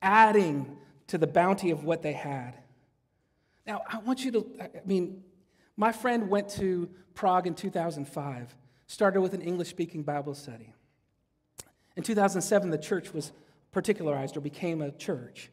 adding 0.00 0.76
to 1.08 1.18
the 1.18 1.26
bounty 1.26 1.70
of 1.70 1.84
what 1.84 2.02
they 2.02 2.12
had. 2.12 2.54
Now, 3.66 3.82
I 3.86 3.98
want 3.98 4.24
you 4.24 4.30
to, 4.32 4.46
I 4.60 4.70
mean, 4.86 5.22
my 5.76 5.92
friend 5.92 6.28
went 6.28 6.48
to 6.50 6.88
Prague 7.14 7.46
in 7.46 7.54
2005, 7.54 8.54
started 8.86 9.20
with 9.20 9.34
an 9.34 9.42
English 9.42 9.68
speaking 9.68 10.02
Bible 10.02 10.34
study. 10.34 10.72
In 11.96 12.02
2007, 12.02 12.70
the 12.70 12.78
church 12.78 13.12
was 13.12 13.32
particularized 13.72 14.36
or 14.36 14.40
became 14.40 14.82
a 14.82 14.90
church. 14.92 15.50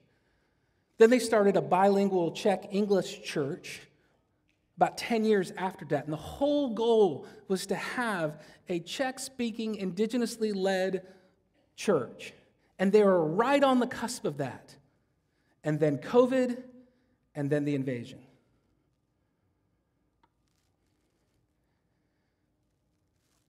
Then 0.97 1.09
they 1.09 1.19
started 1.19 1.55
a 1.55 1.61
bilingual 1.61 2.31
Czech 2.31 2.67
English 2.71 3.23
church 3.23 3.81
about 4.77 4.97
10 4.97 5.23
years 5.23 5.51
after 5.57 5.85
that. 5.85 6.05
And 6.05 6.13
the 6.13 6.17
whole 6.17 6.73
goal 6.73 7.25
was 7.47 7.65
to 7.67 7.75
have 7.75 8.41
a 8.69 8.79
Czech 8.79 9.19
speaking, 9.19 9.75
indigenously 9.75 10.55
led 10.55 11.05
church. 11.75 12.33
And 12.79 12.91
they 12.91 13.03
were 13.03 13.25
right 13.25 13.63
on 13.63 13.79
the 13.79 13.87
cusp 13.87 14.25
of 14.25 14.37
that. 14.37 14.75
And 15.63 15.79
then 15.79 15.97
COVID, 15.97 16.61
and 17.35 17.49
then 17.49 17.65
the 17.65 17.75
invasion. 17.75 18.19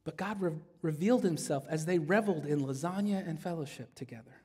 But 0.04 0.16
God 0.16 0.40
re- 0.40 0.52
revealed 0.82 1.24
himself 1.24 1.64
as 1.68 1.86
they 1.86 1.98
reveled 1.98 2.44
in 2.46 2.60
lasagna 2.60 3.26
and 3.26 3.40
fellowship 3.40 3.94
together. 3.94 4.42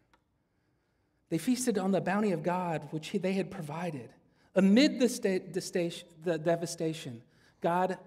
They 1.29 1.37
feasted 1.37 1.77
on 1.77 1.91
the 1.91 2.01
bounty 2.01 2.31
of 2.31 2.41
God, 2.41 2.87
which 2.91 3.09
he, 3.09 3.17
they 3.17 3.33
had 3.33 3.51
provided. 3.51 4.09
Amid 4.55 4.99
the, 4.99 5.09
station, 5.09 6.07
the 6.23 6.37
devastation, 6.37 7.21
God 7.61 7.97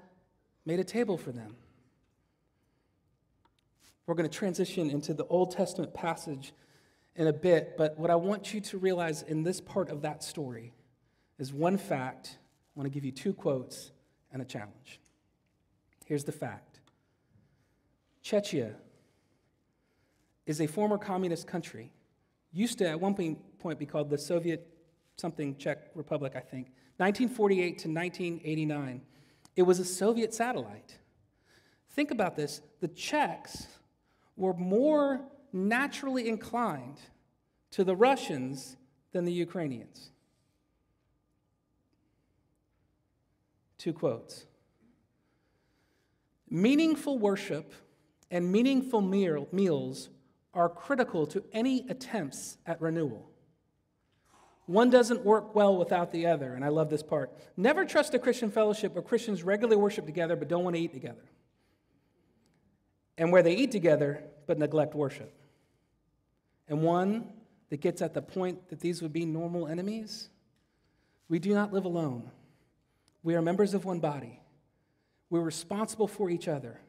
made 0.64 0.80
a 0.80 0.84
table 0.84 1.16
for 1.16 1.30
them. 1.30 1.54
We're 4.06 4.14
going 4.14 4.28
to 4.28 4.36
transition 4.36 4.90
into 4.90 5.14
the 5.14 5.24
Old 5.26 5.52
Testament 5.52 5.94
passage 5.94 6.52
in 7.14 7.26
a 7.28 7.32
bit, 7.32 7.76
but 7.76 7.98
what 7.98 8.10
I 8.10 8.16
want 8.16 8.52
you 8.52 8.60
to 8.60 8.78
realize 8.78 9.22
in 9.22 9.44
this 9.44 9.60
part 9.60 9.90
of 9.90 10.02
that 10.02 10.24
story 10.24 10.72
is 11.38 11.52
one 11.52 11.78
fact. 11.78 12.38
I 12.74 12.80
want 12.80 12.90
to 12.90 12.94
give 12.94 13.04
you 13.04 13.12
two 13.12 13.34
quotes 13.34 13.92
and 14.32 14.42
a 14.42 14.44
challenge. 14.44 15.00
Here's 16.06 16.24
the 16.24 16.32
fact 16.32 16.71
Czechia 18.24 18.74
is 20.46 20.60
a 20.60 20.66
former 20.66 20.98
communist 20.98 21.46
country, 21.46 21.92
used 22.52 22.78
to 22.78 22.88
at 22.88 23.00
one 23.00 23.14
point 23.58 23.78
be 23.78 23.86
called 23.86 24.10
the 24.10 24.18
Soviet 24.18 24.66
something 25.16 25.56
Czech 25.56 25.90
Republic, 25.94 26.32
I 26.34 26.40
think, 26.40 26.68
1948 26.96 27.78
to 27.78 27.88
1989. 27.88 29.02
It 29.56 29.62
was 29.62 29.78
a 29.78 29.84
Soviet 29.84 30.34
satellite. 30.34 30.98
Think 31.90 32.10
about 32.10 32.36
this 32.36 32.60
the 32.80 32.88
Czechs 32.88 33.66
were 34.36 34.54
more 34.54 35.20
naturally 35.52 36.28
inclined 36.28 37.00
to 37.72 37.84
the 37.84 37.94
Russians 37.94 38.76
than 39.12 39.24
the 39.24 39.32
Ukrainians. 39.32 40.10
Two 43.78 43.92
quotes. 43.92 44.46
Meaningful 46.48 47.18
worship 47.18 47.72
and 48.32 48.50
meaningful 48.50 49.02
meal, 49.02 49.46
meals 49.52 50.08
are 50.54 50.68
critical 50.68 51.26
to 51.26 51.44
any 51.52 51.86
attempts 51.88 52.56
at 52.66 52.80
renewal. 52.80 53.30
One 54.66 54.88
doesn't 54.88 55.24
work 55.24 55.54
well 55.54 55.76
without 55.76 56.12
the 56.12 56.26
other, 56.26 56.54
and 56.54 56.64
I 56.64 56.68
love 56.68 56.88
this 56.88 57.02
part. 57.02 57.30
Never 57.56 57.84
trust 57.84 58.14
a 58.14 58.18
Christian 58.18 58.50
fellowship 58.50 58.94
where 58.94 59.02
Christians 59.02 59.42
regularly 59.42 59.76
worship 59.76 60.06
together 60.06 60.34
but 60.34 60.48
don't 60.48 60.64
want 60.64 60.76
to 60.76 60.82
eat 60.82 60.94
together, 60.94 61.24
and 63.18 63.30
where 63.30 63.42
they 63.42 63.54
eat 63.54 63.70
together 63.70 64.24
but 64.46 64.58
neglect 64.58 64.94
worship. 64.94 65.32
And 66.68 66.82
one 66.82 67.34
that 67.68 67.82
gets 67.82 68.00
at 68.00 68.14
the 68.14 68.22
point 68.22 68.70
that 68.70 68.80
these 68.80 69.02
would 69.02 69.12
be 69.12 69.26
normal 69.26 69.66
enemies. 69.66 70.30
We 71.28 71.38
do 71.38 71.52
not 71.52 71.72
live 71.72 71.84
alone. 71.84 72.30
We 73.22 73.34
are 73.34 73.42
members 73.42 73.74
of 73.74 73.84
one 73.84 74.00
body. 74.00 74.40
We're 75.28 75.40
responsible 75.40 76.08
for 76.08 76.30
each 76.30 76.48
other. 76.48 76.80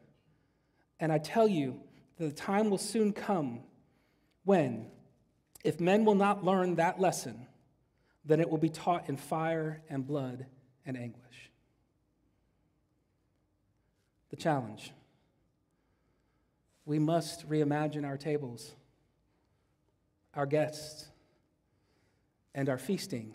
And 1.00 1.12
I 1.12 1.18
tell 1.18 1.48
you 1.48 1.80
that 2.18 2.26
the 2.26 2.32
time 2.32 2.70
will 2.70 2.78
soon 2.78 3.12
come 3.12 3.60
when, 4.44 4.86
if 5.64 5.80
men 5.80 6.04
will 6.04 6.14
not 6.14 6.44
learn 6.44 6.76
that 6.76 7.00
lesson, 7.00 7.46
then 8.24 8.40
it 8.40 8.48
will 8.48 8.58
be 8.58 8.68
taught 8.68 9.08
in 9.08 9.16
fire 9.16 9.82
and 9.88 10.06
blood 10.06 10.46
and 10.86 10.96
anguish. 10.96 11.50
The 14.30 14.36
challenge 14.36 14.92
we 16.86 16.98
must 16.98 17.48
reimagine 17.48 18.04
our 18.04 18.18
tables, 18.18 18.74
our 20.34 20.46
guests, 20.46 21.08
and 22.54 22.68
our 22.68 22.78
feasting 22.78 23.34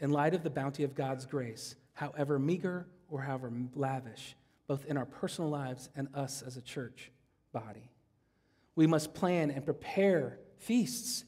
in 0.00 0.10
light 0.10 0.34
of 0.34 0.42
the 0.42 0.50
bounty 0.50 0.84
of 0.84 0.94
God's 0.94 1.26
grace, 1.26 1.74
however 1.92 2.38
meager 2.38 2.86
or 3.08 3.20
however 3.20 3.52
lavish, 3.74 4.34
both 4.66 4.84
in 4.86 4.96
our 4.96 5.04
personal 5.04 5.50
lives 5.50 5.88
and 5.94 6.08
us 6.14 6.42
as 6.42 6.56
a 6.56 6.62
church 6.62 7.12
body. 7.52 7.90
We 8.74 8.86
must 8.86 9.14
plan 9.14 9.50
and 9.50 9.64
prepare 9.64 10.38
feasts 10.58 11.24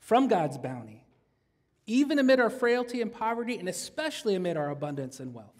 from 0.00 0.28
God's 0.28 0.58
bounty, 0.58 1.04
even 1.86 2.18
amid 2.18 2.40
our 2.40 2.50
frailty 2.50 3.00
and 3.00 3.12
poverty, 3.12 3.58
and 3.58 3.68
especially 3.68 4.34
amid 4.34 4.56
our 4.56 4.70
abundance 4.70 5.20
and 5.20 5.32
wealth. 5.32 5.54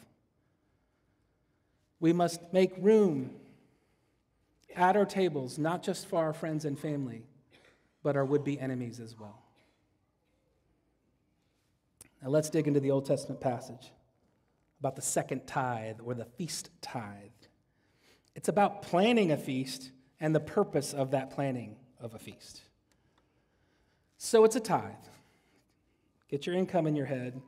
We 2.01 2.13
must 2.13 2.53
make 2.53 2.73
room 2.79 3.31
at 4.75 4.97
our 4.97 5.07
tables, 5.07 5.59
not 5.59 5.83
just 5.83 6.07
for 6.07 6.23
our 6.23 6.33
friends 6.33 6.65
and 6.65 6.79
family, 6.79 7.25
but 8.03 8.17
our 8.17 8.25
would 8.25 8.45
be 8.45 8.59
enemies 8.61 9.01
as 9.01 9.19
well. 9.19 9.43
Now 12.23 12.29
let's 12.29 12.51
dig 12.51 12.67
into 12.67 12.81
the 12.81 12.91
Old 12.91 13.07
Testament 13.07 13.41
passage 13.41 13.93
about 14.81 14.97
the 14.97 15.03
second 15.03 15.47
tithe 15.47 15.99
or 16.05 16.15
the 16.15 16.25
feast 16.25 16.71
tithe. 16.81 17.31
It's 18.35 18.49
about 18.49 18.83
planning 18.83 19.33
a 19.33 19.37
feast 19.37 19.91
and 20.21 20.35
the 20.35 20.41
purpose 20.41 20.95
of 20.95 21.11
that 21.11 21.31
planning 21.31 21.77
of 22.01 22.15
a 22.15 22.19
feast. 22.19 22.63
So 24.17 24.45
it's 24.45 24.57
a 24.57 24.61
tithe. 24.61 24.93
Get 26.29 26.47
your 26.47 26.55
income 26.57 26.87
in 26.87 26.95
your 26.95 27.07
head, 27.07 27.41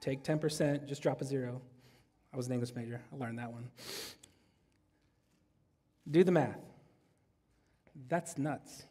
take 0.00 0.22
10%, 0.22 0.86
just 0.86 1.02
drop 1.02 1.20
a 1.20 1.24
zero. 1.24 1.60
I 2.32 2.36
was 2.36 2.46
an 2.46 2.52
English 2.52 2.74
major, 2.74 3.00
I 3.12 3.16
learned 3.16 3.38
that 3.38 3.52
one. 3.52 3.68
Do 6.10 6.24
the 6.24 6.32
math. 6.32 6.60
That's 8.08 8.38
nuts, 8.38 8.84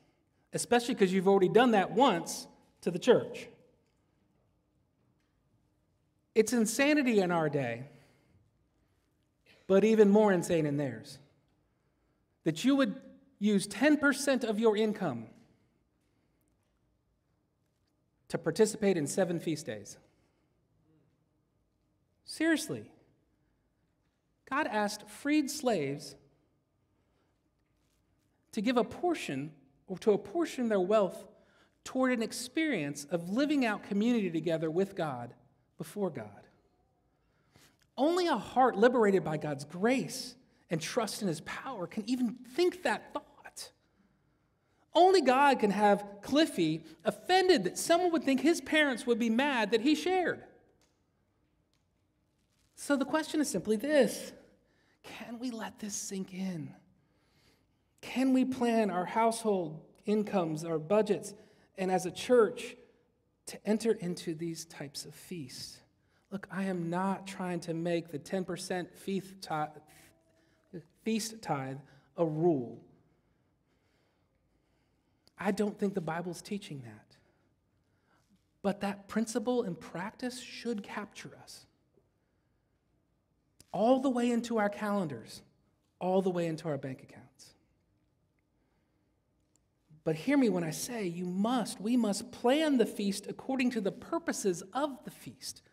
especially 0.53 0.96
because 0.96 1.13
you've 1.13 1.27
already 1.27 1.50
done 1.50 1.72
that 1.72 1.91
once 1.91 2.48
to 2.82 2.91
the 2.91 3.00
church. 3.00 3.48
It's 6.38 6.53
insanity 6.53 7.20
in 7.20 7.32
our 7.32 7.50
day, 7.50 7.86
but 9.65 9.84
even 9.84 10.12
more 10.12 10.32
insane 10.32 10.67
in 10.67 10.77
theirs. 10.77 11.17
That 12.44 12.63
you 12.63 12.75
would 12.75 13.01
use 13.39 13.67
10% 13.67 14.44
of 14.44 14.60
your 14.60 14.77
income 14.77 15.25
to 18.27 18.38
participate 18.38 18.98
in 18.98 19.08
seven 19.08 19.39
feast 19.39 19.65
days. 19.65 19.98
Seriously. 22.24 22.91
God 24.48 24.67
asked 24.67 25.10
freed 25.10 25.50
slaves 25.50 26.15
to 28.51 28.62
give 28.62 28.77
a 28.77 28.84
portion 28.84 29.53
or 29.88 29.98
to 29.98 30.12
apportion 30.12 30.70
their 30.70 30.79
wealth 30.79 31.25
toward 31.84 32.12
an 32.12 32.22
experience 32.22 33.06
of 33.06 33.32
living 33.32 33.65
out 33.65 33.82
community 33.82 34.29
together 34.29 34.70
with 34.70 34.96
God 34.96 35.34
before 35.77 36.10
God. 36.10 36.48
Only 37.98 38.27
a 38.27 38.38
heart 38.38 38.77
liberated 38.77 39.24
by 39.24 39.38
God's 39.38 39.65
grace 39.65 40.36
and 40.69 40.81
trust 40.81 41.22
in 41.22 41.27
his 41.27 41.41
power 41.41 41.88
can 41.88 42.07
even 42.10 42.36
think 42.55 42.84
that 42.84 43.13
thought. 43.13 43.24
Only 44.93 45.22
God 45.22 45.60
can 45.60 45.69
have 45.72 46.03
Cliffy 46.22 46.84
offended 47.05 47.65
that 47.65 47.77
someone 47.77 48.12
would 48.12 48.24
think 48.24 48.41
his 48.41 48.62
parents 48.62 49.05
would 49.05 49.19
be 49.19 49.29
mad 49.29 49.72
that 49.72 49.81
he 49.81 49.93
shared. 49.93 50.43
So 52.75 52.96
the 52.96 53.05
question 53.05 53.39
is 53.39 53.50
simply 53.50 53.75
this 53.75 54.34
Can 55.03 55.39
we 55.39 55.51
let 55.51 55.79
this 55.79 55.96
sink 55.96 56.34
in? 56.34 56.74
Can 58.01 58.34
we 58.34 58.46
plan 58.46 58.89
our 58.89 59.05
household 59.05 59.81
incomes, 60.05 60.63
our 60.63 60.79
budgets, 60.79 61.34
and 61.77 61.91
as 61.91 62.05
a 62.05 62.12
church 62.12 62.75
to 63.48 63.68
enter 63.68 63.92
into 63.92 64.36
these 64.36 64.66
types 64.66 65.06
of 65.06 65.13
feasts. 65.16 65.80
Look, 66.32 66.48
I 66.51 66.63
am 66.66 66.89
not 66.89 67.25
trying 67.25 67.60
to 67.62 67.74
make 67.74 68.10
the 68.10 68.20
10% 68.20 68.94
feast 68.94 69.42
tithe, 71.42 71.77
a 72.18 72.25
rule. 72.25 72.80
I 75.39 75.51
don't 75.51 75.80
think 75.80 75.94
the 75.94 76.01
Bible's 76.01 76.42
teaching 76.42 76.82
that. 76.86 77.16
But 78.62 78.82
that 78.82 79.08
principle 79.08 79.63
and 79.63 79.80
practice 79.80 80.42
should 80.42 80.84
capture 80.84 81.32
us 81.42 81.66
all 83.72 84.00
the 84.00 84.10
way 84.10 84.32
into 84.32 84.58
our 84.58 84.70
calendars, 84.70 85.42
all 86.00 86.22
the 86.22 86.30
way 86.30 86.48
into 86.48 86.68
our 86.68 86.77
bank 86.77 87.04
accounts. 87.04 87.26
But 90.07 90.15
hear 90.15 90.37
me 90.37 90.47
when 90.47 90.63
I 90.63 90.71
say 90.71 91.05
you 91.05 91.25
must, 91.25 91.81
we 91.81 91.97
must 91.97 92.31
plan 92.31 92.77
the 92.77 92.85
feast 92.85 93.27
according 93.27 93.71
to 93.71 93.81
the 93.81 93.91
purposes 93.91 94.63
of 94.71 95.03
the 95.03 95.11
feast, 95.11 95.63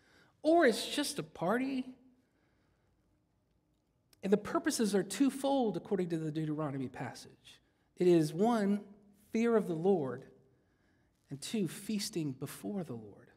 or 0.43 0.67
it's 0.67 0.89
just 0.89 1.21
a 1.21 1.23
party. 1.23 1.85
And 4.25 4.33
the 4.33 4.37
purposes 4.37 4.93
are 4.93 5.05
twofold 5.05 5.77
according 5.77 6.09
to 6.09 6.19
the 6.19 6.33
Deuteronomy 6.33 6.89
passage 6.89 7.61
it 7.97 8.09
is 8.09 8.33
one, 8.35 8.81
fear 9.31 9.55
of 9.55 9.69
the 9.69 9.75
Lord, 9.75 10.25
and 11.31 11.41
two, 11.41 11.69
feasting 11.69 12.33
before 12.33 12.83
the 12.83 12.95
Lord. 12.95 13.31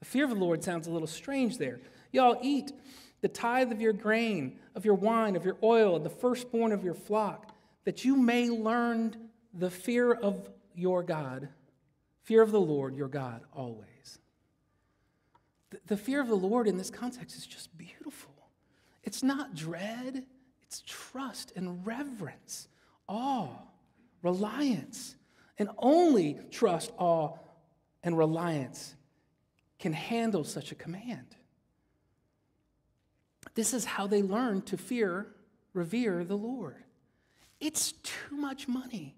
The 0.00 0.06
fear 0.06 0.24
of 0.24 0.30
the 0.30 0.36
Lord 0.36 0.64
sounds 0.64 0.86
a 0.86 0.90
little 0.90 1.06
strange 1.06 1.58
there. 1.58 1.80
Y'all 2.12 2.38
eat 2.40 2.72
the 3.20 3.28
tithe 3.28 3.72
of 3.72 3.82
your 3.82 3.92
grain, 3.92 4.58
of 4.74 4.86
your 4.86 4.94
wine, 4.94 5.36
of 5.36 5.44
your 5.44 5.58
oil, 5.62 5.96
and 5.96 6.04
the 6.06 6.08
firstborn 6.08 6.72
of 6.72 6.82
your 6.82 6.94
flock, 6.94 7.54
that 7.84 8.06
you 8.06 8.16
may 8.16 8.48
learn 8.48 9.27
the 9.52 9.70
fear 9.70 10.12
of 10.12 10.48
your 10.74 11.02
God, 11.02 11.48
fear 12.22 12.42
of 12.42 12.50
the 12.50 12.60
Lord 12.60 12.94
your 12.94 13.08
God 13.08 13.42
always. 13.52 14.18
The, 15.70 15.80
the 15.86 15.96
fear 15.96 16.20
of 16.20 16.28
the 16.28 16.36
Lord 16.36 16.66
in 16.66 16.76
this 16.76 16.90
context 16.90 17.36
is 17.36 17.46
just 17.46 17.76
beautiful. 17.76 18.34
It's 19.02 19.22
not 19.22 19.54
dread, 19.54 20.24
it's 20.62 20.82
trust 20.86 21.52
and 21.56 21.86
reverence, 21.86 22.68
awe, 23.08 23.48
reliance. 24.22 25.14
And 25.58 25.70
only 25.78 26.38
trust, 26.52 26.92
awe, 26.98 27.36
and 28.04 28.16
reliance 28.16 28.94
can 29.80 29.92
handle 29.92 30.44
such 30.44 30.70
a 30.70 30.76
command. 30.76 31.34
This 33.54 33.74
is 33.74 33.84
how 33.84 34.06
they 34.06 34.22
learn 34.22 34.62
to 34.62 34.76
fear, 34.76 35.34
revere 35.74 36.24
the 36.24 36.36
Lord. 36.36 36.84
It's 37.60 37.92
too 37.92 38.36
much 38.36 38.68
money 38.68 39.16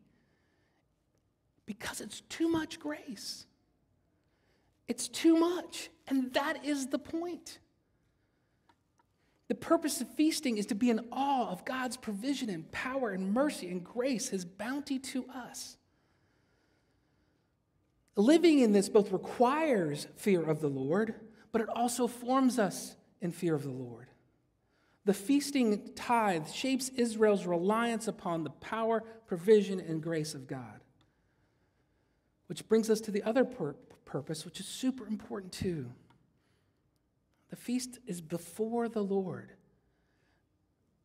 because 1.71 2.00
it's 2.00 2.23
too 2.23 2.49
much 2.49 2.81
grace. 2.81 3.47
It's 4.89 5.07
too 5.07 5.37
much. 5.37 5.89
And 6.09 6.35
that 6.35 6.65
is 6.65 6.89
the 6.89 6.99
point. 6.99 7.61
The 9.47 9.55
purpose 9.55 10.00
of 10.00 10.12
feasting 10.17 10.59
is 10.59 10.67
to 10.67 10.75
be 10.75 10.91
in 10.91 10.99
awe 11.12 11.49
of 11.49 11.65
God's 11.65 11.97
provision 11.97 12.50
and 12.50 12.69
power 12.73 13.11
and 13.11 13.33
mercy 13.33 13.71
and 13.71 13.85
grace, 13.85 14.31
his 14.31 14.45
bounty 14.45 14.99
to 14.99 15.27
us. 15.33 15.77
Living 18.17 18.59
in 18.59 18.73
this 18.73 18.89
both 18.89 19.12
requires 19.12 20.09
fear 20.17 20.43
of 20.43 20.61
the 20.61 20.69
Lord, 20.69 21.15
but 21.53 21.61
it 21.61 21.69
also 21.69 22.09
forms 22.09 22.59
us 22.59 22.97
in 23.21 23.31
fear 23.31 23.55
of 23.55 23.62
the 23.62 23.71
Lord. 23.71 24.09
The 25.05 25.15
feasting 25.15 25.93
tithe 25.95 26.49
shapes 26.49 26.89
Israel's 26.89 27.47
reliance 27.47 28.09
upon 28.09 28.43
the 28.43 28.50
power, 28.50 29.05
provision, 29.29 29.79
and 29.79 30.03
grace 30.03 30.35
of 30.35 30.49
God. 30.49 30.81
Which 32.50 32.66
brings 32.66 32.90
us 32.90 33.00
to 33.02 33.12
the 33.12 33.23
other 33.23 33.45
pur- 33.45 33.76
purpose, 34.04 34.45
which 34.45 34.59
is 34.59 34.66
super 34.66 35.07
important 35.07 35.52
too. 35.52 35.87
The 37.49 37.54
feast 37.54 38.00
is 38.09 38.21
before 38.21 38.88
the 38.88 39.04
Lord. 39.04 39.52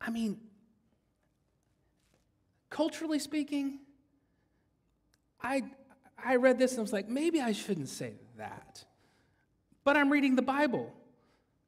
I 0.01 0.09
mean, 0.09 0.39
culturally 2.71 3.19
speaking, 3.19 3.77
I, 5.39 5.61
I 6.17 6.37
read 6.37 6.57
this 6.57 6.71
and 6.71 6.79
I 6.79 6.81
was 6.81 6.91
like, 6.91 7.09
maybe 7.09 7.39
I 7.39 7.51
shouldn't 7.51 7.89
say 7.89 8.13
that. 8.39 8.83
But 9.83 9.97
I'm 9.97 10.11
reading 10.11 10.35
the 10.35 10.41
Bible. 10.41 10.91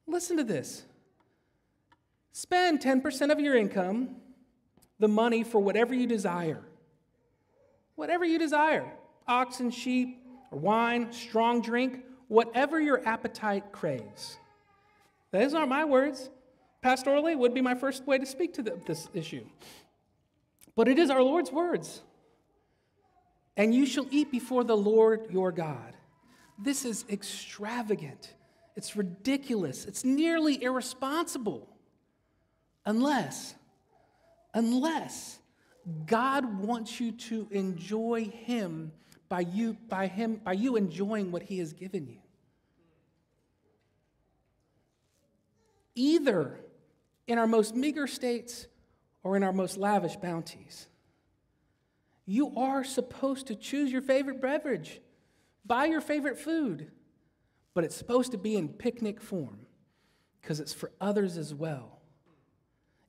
Listen 0.07 0.37
to 0.37 0.43
this. 0.43 0.85
Spend 2.31 2.81
10% 2.81 3.31
of 3.31 3.39
your 3.39 3.55
income, 3.55 4.15
the 4.97 5.07
money 5.07 5.43
for 5.43 5.59
whatever 5.59 5.93
you 5.93 6.07
desire. 6.07 6.63
Whatever 7.93 8.25
you 8.25 8.39
desire 8.39 8.91
oxen, 9.27 9.71
sheep, 9.71 10.21
or 10.51 10.59
wine, 10.59 11.11
strong 11.11 11.61
drink, 11.61 12.03
whatever 12.27 12.79
your 12.79 13.05
appetite 13.07 13.71
craves. 13.71 14.37
Those 15.31 15.53
aren't 15.53 15.69
my 15.69 15.85
words. 15.85 16.29
Pastorally 16.83 17.37
would 17.37 17.53
be 17.53 17.61
my 17.61 17.75
first 17.75 18.05
way 18.05 18.17
to 18.17 18.25
speak 18.25 18.53
to 18.53 18.61
the, 18.61 18.79
this 18.85 19.09
issue. 19.13 19.45
But 20.75 20.87
it 20.87 20.99
is 20.99 21.09
our 21.09 21.23
Lord's 21.23 21.51
words. 21.51 22.01
And 23.57 23.73
you 23.73 23.85
shall 23.85 24.05
eat 24.11 24.31
before 24.31 24.63
the 24.63 24.77
Lord 24.77 25.27
your 25.31 25.51
God. 25.51 25.95
This 26.59 26.85
is 26.85 27.05
extravagant. 27.09 28.33
It's 28.75 28.95
ridiculous. 28.95 29.85
It's 29.85 30.05
nearly 30.05 30.63
irresponsible. 30.63 31.67
Unless, 32.85 33.55
unless 34.53 35.39
God 36.05 36.59
wants 36.59 36.99
you 36.99 37.11
to 37.11 37.47
enjoy 37.51 38.25
Him 38.25 38.91
by 39.29 39.41
you, 39.41 39.77
by 39.87 40.07
him, 40.07 40.41
by 40.43 40.53
you 40.53 40.75
enjoying 40.75 41.31
what 41.31 41.43
he 41.43 41.59
has 41.59 41.73
given 41.73 42.07
you. 42.07 42.19
Either 45.95 46.59
in 47.27 47.37
our 47.37 47.47
most 47.47 47.75
meager 47.75 48.07
states 48.07 48.67
or 49.23 49.35
in 49.35 49.43
our 49.43 49.51
most 49.51 49.77
lavish 49.77 50.15
bounties. 50.15 50.87
You 52.25 52.53
are 52.57 52.83
supposed 52.83 53.47
to 53.47 53.55
choose 53.55 53.91
your 53.91 54.01
favorite 54.01 54.41
beverage, 54.41 55.01
buy 55.65 55.85
your 55.85 56.01
favorite 56.01 56.39
food, 56.39 56.91
but 57.73 57.83
it's 57.83 57.95
supposed 57.95 58.31
to 58.31 58.37
be 58.37 58.55
in 58.55 58.69
picnic 58.69 59.21
form 59.21 59.59
because 60.41 60.59
it's 60.59 60.73
for 60.73 60.91
others 61.01 61.37
as 61.37 61.53
well. 61.53 61.99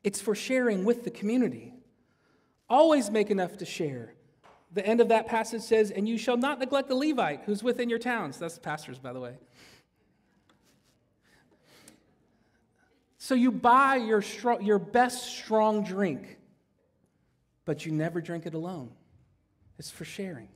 It's 0.02 0.20
for 0.20 0.34
sharing 0.34 0.84
with 0.84 1.04
the 1.04 1.10
community. 1.10 1.74
Always 2.68 3.10
make 3.10 3.30
enough 3.30 3.58
to 3.58 3.64
share 3.64 4.14
the 4.72 4.84
end 4.84 5.00
of 5.00 5.08
that 5.08 5.26
passage 5.26 5.62
says, 5.62 5.90
And 5.90 6.08
you 6.08 6.18
shall 6.18 6.36
not 6.36 6.58
neglect 6.58 6.88
the 6.88 6.94
Levite 6.94 7.42
who's 7.44 7.62
within 7.62 7.88
your 7.88 7.98
towns. 7.98 8.38
That's 8.38 8.54
the 8.54 8.60
pastors, 8.60 8.98
by 8.98 9.12
the 9.12 9.20
way. 9.20 9.34
So 13.18 13.34
you 13.34 13.50
buy 13.50 13.96
your, 13.96 14.22
strong, 14.22 14.62
your 14.62 14.78
best 14.78 15.36
strong 15.36 15.84
drink, 15.84 16.38
but 17.64 17.84
you 17.84 17.92
never 17.92 18.20
drink 18.20 18.46
it 18.46 18.54
alone. 18.54 18.90
It's 19.78 19.90
for 19.90 20.04
sharing. 20.04 20.48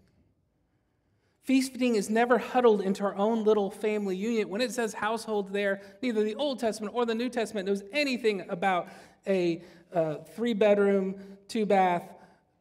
Feasting 1.43 1.97
is 1.97 2.09
never 2.09 2.39
huddled 2.39 2.81
into 2.81 3.03
our 3.03 3.17
own 3.17 3.43
little 3.43 3.71
family 3.71 4.17
unit. 4.17 4.49
When 4.49 4.61
it 4.61 4.71
says 4.71 4.95
household 4.95 5.53
there, 5.53 5.83
neither 6.01 6.23
the 6.23 6.37
Old 6.37 6.61
Testament 6.61 6.95
or 6.95 7.05
the 7.05 7.17
New 7.17 7.29
Testament 7.29 7.67
knows 7.67 7.83
anything 7.93 8.47
about 8.49 8.89
a 9.27 9.63
uh, 9.93 10.19
three 10.37 10.55
bedroom, 10.55 11.17
two 11.49 11.67
bath, 11.67 12.05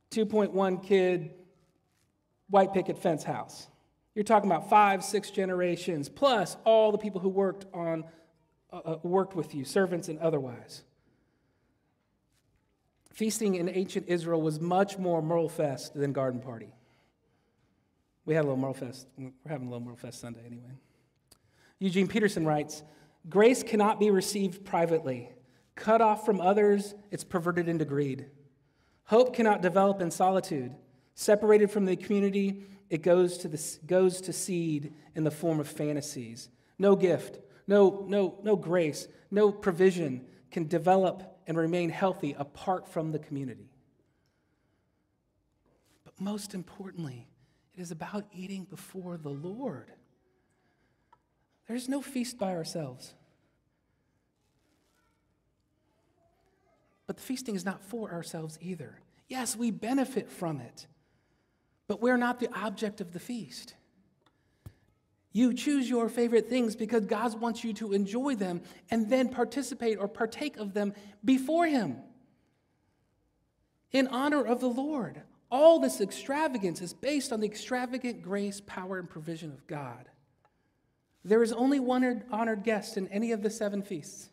2.1 0.09 0.83
kid, 0.83 1.31
white 2.51 2.73
picket 2.73 2.99
fence 2.99 3.23
house. 3.23 3.67
You're 4.13 4.23
talking 4.23 4.51
about 4.51 4.69
five, 4.69 5.03
six 5.03 5.31
generations, 5.31 6.09
plus 6.09 6.57
all 6.65 6.91
the 6.91 6.97
people 6.97 7.21
who 7.21 7.29
worked 7.29 7.65
on 7.73 8.03
uh, 8.71 8.77
uh, 8.85 8.97
worked 9.03 9.35
with 9.35 9.55
you, 9.55 9.65
servants 9.65 10.07
and 10.07 10.19
otherwise. 10.19 10.83
Feasting 13.11 13.55
in 13.55 13.67
ancient 13.67 14.07
Israel 14.07 14.41
was 14.41 14.59
much 14.59 14.97
more 14.97 15.21
Merle 15.21 15.49
Fest 15.49 15.93
than 15.93 16.13
Garden 16.13 16.39
Party. 16.39 16.73
We 18.25 18.35
had 18.35 18.41
a 18.41 18.47
little 18.47 18.57
Merle 18.57 18.73
Fest. 18.73 19.07
We're 19.17 19.31
having 19.47 19.67
a 19.67 19.69
little 19.69 19.85
Merle 19.85 19.97
Fest 19.97 20.21
Sunday 20.21 20.41
anyway. 20.45 20.71
Eugene 21.79 22.07
Peterson 22.07 22.45
writes 22.45 22.83
Grace 23.29 23.63
cannot 23.63 23.99
be 23.99 24.09
received 24.09 24.63
privately. 24.63 25.29
Cut 25.75 26.01
off 26.01 26.25
from 26.25 26.39
others, 26.39 26.95
it's 27.11 27.23
perverted 27.23 27.67
into 27.67 27.85
greed. 27.85 28.27
Hope 29.05 29.33
cannot 29.33 29.61
develop 29.61 30.01
in 30.01 30.11
solitude. 30.11 30.73
Separated 31.15 31.69
from 31.69 31.85
the 31.85 31.95
community, 31.95 32.65
it 32.89 33.01
goes 33.01 33.37
to, 33.39 33.47
the, 33.47 33.77
goes 33.85 34.21
to 34.21 34.33
seed 34.33 34.93
in 35.15 35.23
the 35.23 35.31
form 35.31 35.59
of 35.59 35.67
fantasies. 35.67 36.49
No 36.77 36.95
gift, 36.95 37.39
no, 37.67 38.05
no, 38.07 38.39
no 38.43 38.55
grace, 38.55 39.07
no 39.29 39.51
provision 39.51 40.25
can 40.51 40.67
develop 40.67 41.39
and 41.47 41.57
remain 41.57 41.89
healthy 41.89 42.35
apart 42.37 42.87
from 42.87 43.11
the 43.11 43.19
community. 43.19 43.69
But 46.03 46.19
most 46.19 46.53
importantly, 46.53 47.27
it 47.73 47.81
is 47.81 47.91
about 47.91 48.25
eating 48.33 48.65
before 48.65 49.17
the 49.17 49.29
Lord. 49.29 49.91
There's 51.67 51.87
no 51.87 52.01
feast 52.01 52.37
by 52.37 52.53
ourselves. 52.53 53.13
But 57.07 57.17
the 57.17 57.23
feasting 57.23 57.55
is 57.55 57.65
not 57.65 57.81
for 57.83 58.11
ourselves 58.11 58.57
either. 58.61 58.99
Yes, 59.27 59.55
we 59.55 59.71
benefit 59.71 60.29
from 60.29 60.59
it. 60.59 60.87
But 61.91 62.01
we're 62.01 62.15
not 62.15 62.39
the 62.39 62.47
object 62.57 63.01
of 63.01 63.11
the 63.11 63.19
feast. 63.19 63.73
You 65.33 65.53
choose 65.53 65.89
your 65.89 66.07
favorite 66.07 66.47
things 66.47 66.73
because 66.73 67.05
God 67.05 67.37
wants 67.41 67.65
you 67.65 67.73
to 67.73 67.91
enjoy 67.91 68.35
them 68.35 68.61
and 68.89 69.09
then 69.09 69.27
participate 69.27 69.97
or 69.99 70.07
partake 70.07 70.55
of 70.55 70.73
them 70.73 70.93
before 71.25 71.67
Him 71.67 71.97
in 73.91 74.07
honor 74.07 74.41
of 74.41 74.61
the 74.61 74.69
Lord. 74.69 75.21
All 75.51 75.79
this 75.79 75.99
extravagance 75.99 76.79
is 76.79 76.93
based 76.93 77.33
on 77.33 77.41
the 77.41 77.47
extravagant 77.47 78.21
grace, 78.21 78.61
power, 78.65 78.97
and 78.97 79.09
provision 79.09 79.51
of 79.51 79.67
God. 79.67 80.07
There 81.25 81.43
is 81.43 81.51
only 81.51 81.81
one 81.81 82.23
honored 82.31 82.63
guest 82.63 82.95
in 82.95 83.09
any 83.09 83.33
of 83.33 83.43
the 83.43 83.49
seven 83.49 83.81
feasts 83.81 84.29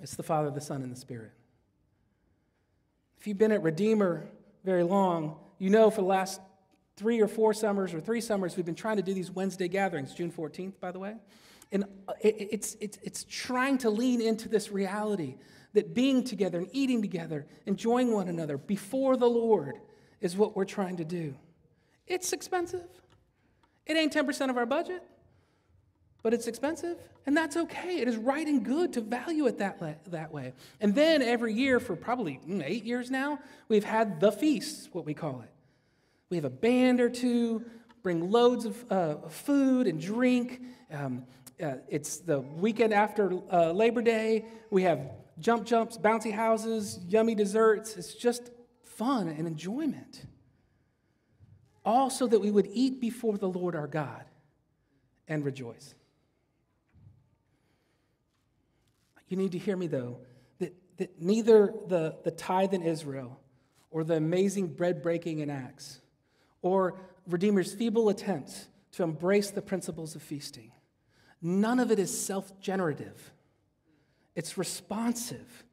it's 0.00 0.16
the 0.16 0.24
Father, 0.24 0.50
the 0.50 0.60
Son, 0.60 0.82
and 0.82 0.90
the 0.90 0.98
Spirit. 0.98 1.30
If 3.20 3.28
you've 3.28 3.38
been 3.38 3.52
at 3.52 3.62
Redeemer 3.62 4.26
very 4.64 4.82
long, 4.82 5.36
you 5.62 5.70
know 5.70 5.90
for 5.90 6.00
the 6.00 6.08
last 6.08 6.40
three 6.96 7.20
or 7.20 7.28
four 7.28 7.54
summers 7.54 7.94
or 7.94 8.00
three 8.00 8.20
summers, 8.20 8.56
we've 8.56 8.66
been 8.66 8.74
trying 8.74 8.96
to 8.96 9.02
do 9.02 9.14
these 9.14 9.30
Wednesday 9.30 9.68
gatherings, 9.68 10.12
June 10.12 10.32
14th, 10.32 10.72
by 10.80 10.90
the 10.90 10.98
way. 10.98 11.14
And 11.70 11.84
uh, 12.08 12.14
it's, 12.20 12.76
it's, 12.80 12.98
it's 13.00 13.24
trying 13.30 13.78
to 13.78 13.88
lean 13.88 14.20
into 14.20 14.48
this 14.48 14.72
reality 14.72 15.36
that 15.74 15.94
being 15.94 16.24
together 16.24 16.58
and 16.58 16.68
eating 16.72 17.00
together, 17.00 17.46
enjoying 17.64 18.12
one 18.12 18.26
another 18.26 18.58
before 18.58 19.16
the 19.16 19.28
Lord 19.28 19.76
is 20.20 20.36
what 20.36 20.56
we're 20.56 20.64
trying 20.64 20.96
to 20.96 21.04
do. 21.04 21.36
It's 22.08 22.32
expensive. 22.32 22.88
It 23.86 23.96
ain't 23.96 24.12
10% 24.12 24.50
of 24.50 24.56
our 24.56 24.66
budget, 24.66 25.04
but 26.22 26.32
it's 26.32 26.46
expensive, 26.46 26.96
and 27.26 27.36
that's 27.36 27.56
okay. 27.56 27.98
It 27.98 28.08
is 28.08 28.16
right 28.16 28.46
and 28.46 28.64
good 28.64 28.92
to 28.92 29.00
value 29.00 29.46
it 29.46 29.58
that, 29.58 29.80
that 30.10 30.32
way. 30.32 30.52
And 30.80 30.94
then 30.94 31.20
every 31.20 31.52
year, 31.52 31.80
for 31.80 31.96
probably 31.96 32.40
mm, 32.46 32.62
eight 32.64 32.84
years 32.84 33.10
now, 33.10 33.40
we've 33.68 33.84
had 33.84 34.20
the 34.20 34.30
feast, 34.30 34.90
what 34.92 35.04
we 35.04 35.14
call 35.14 35.40
it. 35.40 35.50
We 36.30 36.36
have 36.36 36.44
a 36.44 36.50
band 36.50 37.00
or 37.00 37.10
two, 37.10 37.64
bring 38.02 38.30
loads 38.30 38.64
of 38.64 38.84
uh, 38.90 39.16
food 39.28 39.86
and 39.86 40.00
drink. 40.00 40.62
Um, 40.92 41.24
uh, 41.62 41.74
it's 41.88 42.18
the 42.18 42.40
weekend 42.40 42.94
after 42.94 43.32
uh, 43.52 43.72
Labor 43.72 44.02
Day. 44.02 44.46
We 44.70 44.84
have 44.84 45.10
jump 45.40 45.66
jumps, 45.66 45.98
bouncy 45.98 46.32
houses, 46.32 47.00
yummy 47.08 47.34
desserts. 47.34 47.96
It's 47.96 48.14
just 48.14 48.50
fun 48.82 49.28
and 49.28 49.46
enjoyment. 49.46 50.24
All 51.84 52.10
so 52.10 52.28
that 52.28 52.40
we 52.40 52.50
would 52.50 52.68
eat 52.72 53.00
before 53.00 53.36
the 53.36 53.48
Lord 53.48 53.74
our 53.74 53.88
God 53.88 54.24
and 55.26 55.44
rejoice. 55.44 55.94
You 59.32 59.38
need 59.38 59.52
to 59.52 59.58
hear 59.58 59.78
me, 59.78 59.86
though, 59.86 60.18
that, 60.58 60.74
that 60.98 61.18
neither 61.18 61.72
the, 61.88 62.16
the 62.22 62.30
tithe 62.30 62.74
in 62.74 62.82
Israel 62.82 63.40
or 63.90 64.04
the 64.04 64.14
amazing 64.14 64.66
bread 64.68 65.02
breaking 65.02 65.38
in 65.38 65.48
Acts 65.48 66.02
or 66.60 67.00
Redeemer's 67.26 67.72
feeble 67.72 68.10
attempts 68.10 68.68
to 68.90 69.02
embrace 69.02 69.50
the 69.50 69.62
principles 69.62 70.14
of 70.14 70.22
feasting, 70.22 70.70
none 71.40 71.80
of 71.80 71.90
it 71.90 71.98
is 71.98 72.14
self 72.14 72.60
generative 72.60 73.32
it's 74.34 74.58
responsive 74.58 75.64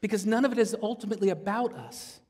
because 0.00 0.24
none 0.24 0.44
of 0.44 0.52
it 0.52 0.58
is 0.58 0.76
ultimately 0.80 1.30
about 1.30 1.74
us. 1.74 2.20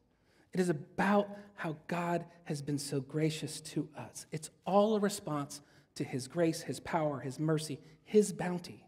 It 0.55 0.61
is 0.61 0.71
about 0.71 1.29
how 1.57 1.77
God 1.89 2.25
has 2.45 2.63
been 2.63 2.79
so 2.79 3.03
gracious 3.03 3.61
to 3.61 3.87
us. 3.99 4.25
It's 4.33 4.49
all 4.65 4.97
a 4.97 5.01
response 5.01 5.61
to 5.97 6.05
His 6.05 6.27
grace, 6.27 6.63
His 6.63 6.81
power, 6.81 7.21
His 7.21 7.39
mercy, 7.39 7.81
His 8.03 8.33
bounty. 8.33 8.87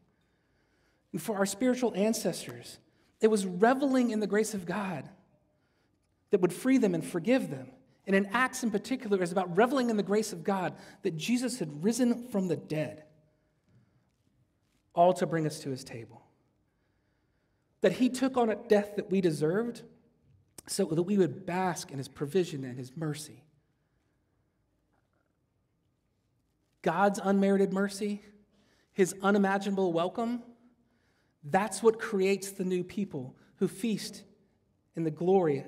And 1.13 1.21
for 1.21 1.37
our 1.37 1.47
spiritual 1.47 1.93
ancestors, 1.95 2.79
it 3.21 3.29
was 3.29 3.47
reveling 3.47 4.11
in 4.11 4.21
the 4.21 4.27
grace 4.27 4.55
of 4.55 4.67
God 4.67 5.09
that 6.31 6.41
would 6.41 6.53
free 6.53 6.79
them 6.79 6.95
and 6.95 7.05
forgive 7.05 7.51
them. 7.51 7.69
And 8.07 8.17
in 8.17 8.27
Acts 8.33 8.63
in 8.63 8.71
particular, 8.71 9.23
is 9.23 9.31
about 9.31 9.57
reveling 9.57 9.91
in 9.91 9.97
the 9.97 10.03
grace 10.03 10.33
of 10.33 10.43
God 10.43 10.75
that 11.03 11.17
Jesus 11.17 11.59
had 11.59 11.85
risen 11.85 12.29
from 12.29 12.49
the 12.49 12.57
dead, 12.57 13.05
all 14.95 15.13
to 15.15 15.27
bring 15.27 15.47
us 15.47 15.61
to 15.61 15.71
His 15.71 15.85
table 15.85 16.23
that 17.83 17.93
he 17.93 18.09
took 18.09 18.37
on 18.37 18.49
a 18.49 18.55
death 18.55 18.97
that 18.97 19.11
we 19.11 19.21
deserved 19.21 19.83
so 20.67 20.85
that 20.87 21.03
we 21.03 21.19
would 21.19 21.45
bask 21.45 21.91
in 21.91 21.99
his 21.99 22.09
provision 22.09 22.65
and 22.65 22.79
his 22.79 22.97
mercy. 22.97 23.43
God's 26.81 27.21
unmerited 27.23 27.73
mercy, 27.73 28.23
his 28.93 29.15
unimaginable 29.23 29.93
welcome, 29.93 30.43
that's 31.45 31.83
what 31.83 31.99
creates 31.99 32.51
the 32.51 32.65
new 32.65 32.85
people 32.85 33.37
who 33.57 33.69
feast 33.69 34.23
in 34.95 35.05
the 35.05 35.11
glory 35.11 35.65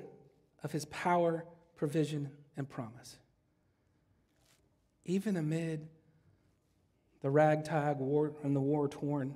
of 0.63 0.71
his 0.71 0.85
power, 0.85 1.45
provision, 1.75 2.31
and 2.55 2.69
promise. 2.69 3.17
Even 5.05 5.37
amid 5.37 5.87
the 7.21 7.29
ragtag 7.29 7.97
war 7.97 8.33
and 8.43 8.55
the 8.55 8.61
war 8.61 8.87
torn, 8.87 9.35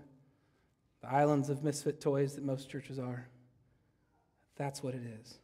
the 1.01 1.11
islands 1.11 1.49
of 1.49 1.63
misfit 1.63 2.01
toys 2.01 2.35
that 2.35 2.43
most 2.43 2.69
churches 2.69 2.99
are. 2.99 3.27
That's 4.55 4.83
what 4.83 4.93
it 4.93 5.01
is. 5.21 5.39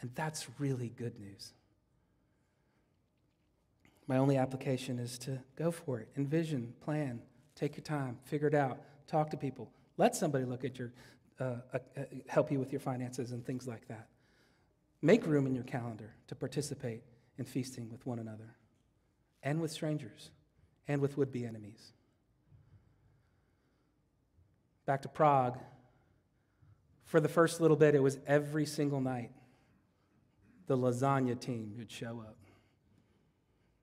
And 0.00 0.10
that's 0.14 0.48
really 0.58 0.88
good 0.88 1.18
news. 1.18 1.52
My 4.06 4.18
only 4.18 4.36
application 4.36 4.98
is 4.98 5.18
to 5.20 5.40
go 5.56 5.70
for 5.70 6.00
it. 6.00 6.08
Envision, 6.16 6.74
plan, 6.82 7.20
take 7.54 7.76
your 7.76 7.84
time, 7.84 8.18
figure 8.24 8.48
it 8.48 8.54
out, 8.54 8.80
talk 9.06 9.30
to 9.30 9.36
people. 9.36 9.70
Let 9.96 10.16
somebody 10.16 10.44
look 10.44 10.64
at 10.64 10.78
your, 10.78 10.92
uh, 11.38 11.56
uh, 11.72 11.78
help 12.26 12.50
you 12.50 12.58
with 12.58 12.72
your 12.72 12.80
finances 12.80 13.32
and 13.32 13.44
things 13.44 13.66
like 13.66 13.86
that. 13.88 14.08
Make 15.02 15.26
room 15.26 15.46
in 15.46 15.54
your 15.54 15.64
calendar 15.64 16.14
to 16.28 16.34
participate 16.34 17.02
in 17.38 17.44
feasting 17.44 17.90
with 17.90 18.06
one 18.06 18.18
another 18.18 18.56
and 19.42 19.60
with 19.60 19.70
strangers 19.70 20.30
and 20.88 21.00
with 21.00 21.16
would 21.16 21.30
be 21.30 21.44
enemies 21.44 21.92
back 24.86 25.02
to 25.02 25.08
Prague. 25.08 25.58
For 27.04 27.20
the 27.20 27.28
first 27.28 27.60
little 27.60 27.76
bit, 27.76 27.94
it 27.94 28.02
was 28.02 28.18
every 28.26 28.66
single 28.66 29.00
night 29.00 29.30
the 30.66 30.76
lasagna 30.76 31.38
team 31.38 31.74
would 31.78 31.90
show 31.90 32.24
up. 32.26 32.36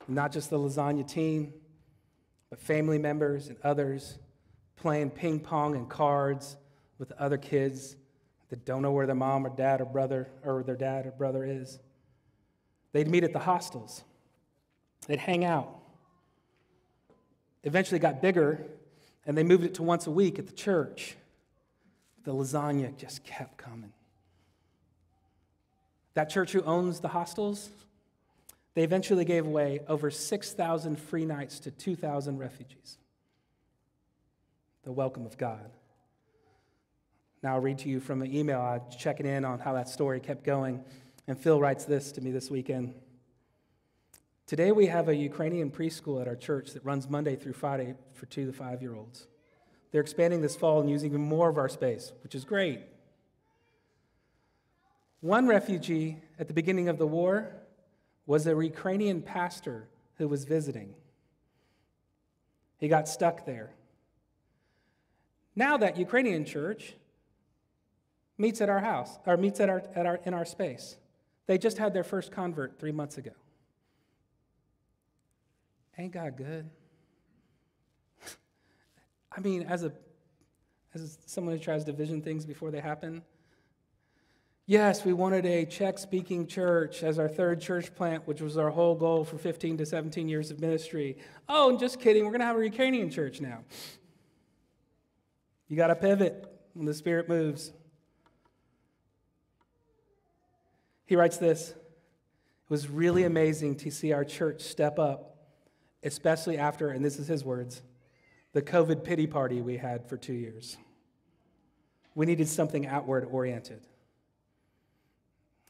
Not 0.07 0.31
just 0.31 0.49
the 0.49 0.59
lasagna 0.59 1.07
team, 1.07 1.53
but 2.49 2.59
family 2.59 2.97
members 2.97 3.47
and 3.47 3.57
others 3.63 4.17
playing 4.81 5.11
ping 5.11 5.39
pong 5.39 5.75
and 5.75 5.87
cards 5.87 6.57
with 6.97 7.11
other 7.13 7.37
kids 7.37 7.95
that 8.49 8.65
don't 8.65 8.81
know 8.81 8.91
where 8.91 9.05
their 9.05 9.15
mom 9.15 9.45
or 9.45 9.49
dad 9.49 9.79
or 9.79 9.85
brother 9.85 10.27
or 10.43 10.63
their 10.63 10.75
dad 10.75 11.05
or 11.05 11.11
brother 11.11 11.45
is. 11.45 11.79
They'd 12.91 13.07
meet 13.07 13.23
at 13.23 13.31
the 13.31 13.39
hostels. 13.39 14.03
They'd 15.07 15.19
hang 15.19 15.45
out. 15.45 15.79
Eventually 17.63 17.99
got 17.99 18.21
bigger 18.21 18.65
and 19.25 19.37
they 19.37 19.43
moved 19.43 19.63
it 19.63 19.75
to 19.75 19.83
once 19.83 20.07
a 20.07 20.11
week 20.11 20.39
at 20.39 20.47
the 20.47 20.53
church. 20.53 21.15
The 22.23 22.33
lasagna 22.33 22.95
just 22.97 23.23
kept 23.23 23.57
coming. 23.57 23.93
That 26.13 26.29
church 26.29 26.51
who 26.51 26.61
owns 26.63 26.99
the 26.99 27.07
hostels, 27.07 27.69
they 28.73 28.83
eventually 28.83 29.25
gave 29.25 29.45
away 29.45 29.79
over 29.87 30.11
6,000 30.11 30.99
free 30.99 31.25
nights 31.25 31.59
to 31.59 31.71
2,000 31.71 32.37
refugees. 32.37 32.97
The 34.83 34.91
welcome 34.91 35.27
of 35.27 35.37
God. 35.37 35.69
Now 37.43 37.53
I'll 37.53 37.61
read 37.61 37.77
to 37.79 37.89
you 37.89 37.99
from 37.99 38.21
an 38.23 38.33
email. 38.33 38.59
I'm 38.61 38.81
checking 38.97 39.27
in 39.27 39.45
on 39.45 39.59
how 39.59 39.73
that 39.73 39.89
story 39.89 40.19
kept 40.19 40.43
going. 40.43 40.83
And 41.27 41.37
Phil 41.37 41.59
writes 41.59 41.85
this 41.85 42.11
to 42.13 42.21
me 42.21 42.31
this 42.31 42.49
weekend. 42.49 42.95
Today, 44.47 44.71
we 44.71 44.87
have 44.87 45.07
a 45.07 45.15
Ukrainian 45.15 45.69
preschool 45.69 46.19
at 46.19 46.27
our 46.27 46.35
church 46.35 46.71
that 46.71 46.83
runs 46.83 47.09
Monday 47.09 47.35
through 47.35 47.53
Friday 47.53 47.93
for 48.15 48.25
two 48.25 48.47
to 48.47 48.51
five 48.51 48.81
year 48.81 48.95
olds. 48.95 49.27
They're 49.91 50.01
expanding 50.01 50.41
this 50.41 50.55
fall 50.55 50.81
and 50.81 50.89
using 50.89 51.11
even 51.11 51.21
more 51.21 51.47
of 51.47 51.57
our 51.57 51.69
space, 51.69 52.11
which 52.23 52.33
is 52.33 52.43
great. 52.43 52.81
One 55.19 55.47
refugee 55.47 56.17
at 56.39 56.47
the 56.47 56.53
beginning 56.53 56.89
of 56.89 56.97
the 56.97 57.05
war 57.05 57.53
was 58.25 58.47
a 58.47 58.61
Ukrainian 58.61 59.21
pastor 59.21 59.87
who 60.17 60.27
was 60.27 60.43
visiting. 60.43 60.95
He 62.79 62.87
got 62.87 63.07
stuck 63.07 63.45
there. 63.45 63.73
Now 65.55 65.77
that 65.77 65.97
Ukrainian 65.97 66.45
church 66.45 66.95
meets 68.41 68.59
at 68.59 68.69
our 68.69 68.79
house, 68.79 69.19
or 69.25 69.37
meets 69.37 69.59
at 69.59 69.69
our, 69.69 69.83
at 69.95 70.05
our, 70.05 70.19
in 70.25 70.33
our 70.33 70.45
space. 70.45 70.97
They 71.45 71.57
just 71.57 71.77
had 71.77 71.93
their 71.93 72.03
first 72.03 72.31
convert 72.31 72.79
three 72.79 72.91
months 72.91 73.17
ago. 73.17 73.31
Ain't 75.97 76.13
God 76.13 76.35
good? 76.35 76.69
I 79.31 79.39
mean, 79.41 79.63
as 79.63 79.83
a 79.83 79.93
as 80.93 81.19
someone 81.25 81.55
who 81.55 81.63
tries 81.63 81.85
to 81.85 81.93
vision 81.93 82.21
things 82.21 82.45
before 82.45 82.69
they 82.69 82.81
happen, 82.81 83.21
yes, 84.65 85.05
we 85.05 85.13
wanted 85.13 85.45
a 85.45 85.63
Czech 85.65 85.97
speaking 85.97 86.45
church 86.45 87.01
as 87.01 87.17
our 87.17 87.29
third 87.29 87.61
church 87.61 87.95
plant, 87.95 88.27
which 88.27 88.41
was 88.41 88.57
our 88.57 88.69
whole 88.69 88.95
goal 88.95 89.23
for 89.23 89.37
15 89.37 89.77
to 89.77 89.85
17 89.85 90.27
years 90.27 90.51
of 90.51 90.59
ministry. 90.59 91.17
Oh, 91.47 91.69
and 91.69 91.79
just 91.79 92.01
kidding, 92.01 92.25
we're 92.25 92.31
going 92.31 92.41
to 92.41 92.45
have 92.45 92.57
a 92.57 92.63
Ukrainian 92.63 93.09
church 93.09 93.39
now. 93.39 93.63
You 95.71 95.77
got 95.77 95.87
to 95.87 95.95
pivot 95.95 96.45
when 96.73 96.85
the 96.85 96.93
Spirit 96.93 97.29
moves. 97.29 97.71
He 101.05 101.15
writes 101.15 101.37
this 101.37 101.69
It 101.69 101.75
was 102.67 102.89
really 102.89 103.23
amazing 103.23 103.77
to 103.77 103.89
see 103.89 104.11
our 104.11 104.25
church 104.25 104.63
step 104.63 104.99
up, 104.99 105.37
especially 106.03 106.57
after, 106.57 106.89
and 106.89 107.05
this 107.05 107.17
is 107.17 107.27
his 107.29 107.45
words, 107.45 107.83
the 108.51 108.61
COVID 108.61 109.05
pity 109.05 109.27
party 109.27 109.61
we 109.61 109.77
had 109.77 110.09
for 110.09 110.17
two 110.17 110.33
years. 110.33 110.75
We 112.15 112.25
needed 112.25 112.49
something 112.49 112.85
outward 112.85 113.25
oriented. 113.31 113.79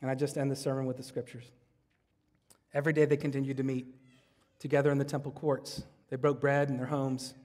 And 0.02 0.10
I 0.10 0.16
just 0.16 0.36
end 0.36 0.50
the 0.50 0.56
sermon 0.56 0.88
with 0.88 0.98
the 0.98 1.04
scriptures. 1.04 1.46
Every 2.74 2.92
day 2.92 3.06
they 3.06 3.18
continued 3.18 3.58
to 3.58 3.64
meet 3.64 3.86
together 4.58 4.92
in 4.92 4.98
the 4.98 5.06
temple 5.06 5.32
courts. 5.32 5.84
They 6.10 6.16
broke 6.16 6.42
bread 6.42 6.70
in 6.70 6.78
their 6.78 6.88
homes 6.88 7.36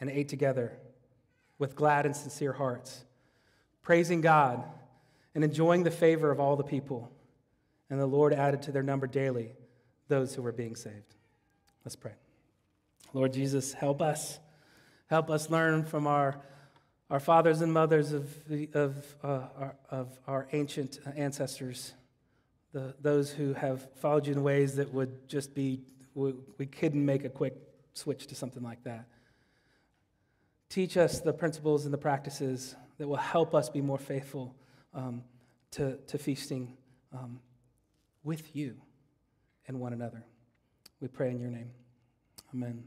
and 0.00 0.10
ate 0.10 0.28
together 0.28 0.80
with 1.62 1.76
glad 1.76 2.06
and 2.06 2.16
sincere 2.16 2.52
hearts, 2.52 3.04
praising 3.82 4.20
God 4.20 4.64
and 5.32 5.44
enjoying 5.44 5.84
the 5.84 5.92
favor 5.92 6.32
of 6.32 6.40
all 6.40 6.56
the 6.56 6.64
people. 6.64 7.08
And 7.88 8.00
the 8.00 8.06
Lord 8.06 8.32
added 8.32 8.62
to 8.62 8.72
their 8.72 8.82
number 8.82 9.06
daily 9.06 9.52
those 10.08 10.34
who 10.34 10.42
were 10.42 10.50
being 10.50 10.74
saved. 10.74 11.14
Let's 11.84 11.94
pray. 11.94 12.14
Lord 13.12 13.32
Jesus, 13.32 13.74
help 13.74 14.02
us. 14.02 14.40
Help 15.06 15.30
us 15.30 15.50
learn 15.50 15.84
from 15.84 16.08
our, 16.08 16.42
our 17.08 17.20
fathers 17.20 17.60
and 17.60 17.72
mothers 17.72 18.10
of, 18.10 18.28
of, 18.74 19.16
uh, 19.22 19.26
our, 19.56 19.76
of 19.88 20.18
our 20.26 20.48
ancient 20.50 20.98
ancestors, 21.14 21.92
the, 22.72 22.92
those 23.00 23.30
who 23.30 23.54
have 23.54 23.88
followed 24.00 24.26
you 24.26 24.32
in 24.32 24.42
ways 24.42 24.74
that 24.74 24.92
would 24.92 25.28
just 25.28 25.54
be, 25.54 25.84
we, 26.14 26.34
we 26.58 26.66
couldn't 26.66 27.06
make 27.06 27.24
a 27.24 27.28
quick 27.28 27.54
switch 27.94 28.26
to 28.26 28.34
something 28.34 28.64
like 28.64 28.82
that. 28.82 29.06
Teach 30.72 30.96
us 30.96 31.20
the 31.20 31.34
principles 31.34 31.84
and 31.84 31.92
the 31.92 31.98
practices 31.98 32.76
that 32.96 33.06
will 33.06 33.16
help 33.16 33.54
us 33.54 33.68
be 33.68 33.82
more 33.82 33.98
faithful 33.98 34.56
um, 34.94 35.22
to, 35.72 35.98
to 36.06 36.16
feasting 36.16 36.78
um, 37.12 37.40
with 38.24 38.56
you 38.56 38.76
and 39.68 39.78
one 39.78 39.92
another. 39.92 40.24
We 40.98 41.08
pray 41.08 41.30
in 41.30 41.38
your 41.38 41.50
name. 41.50 41.72
Amen. 42.54 42.84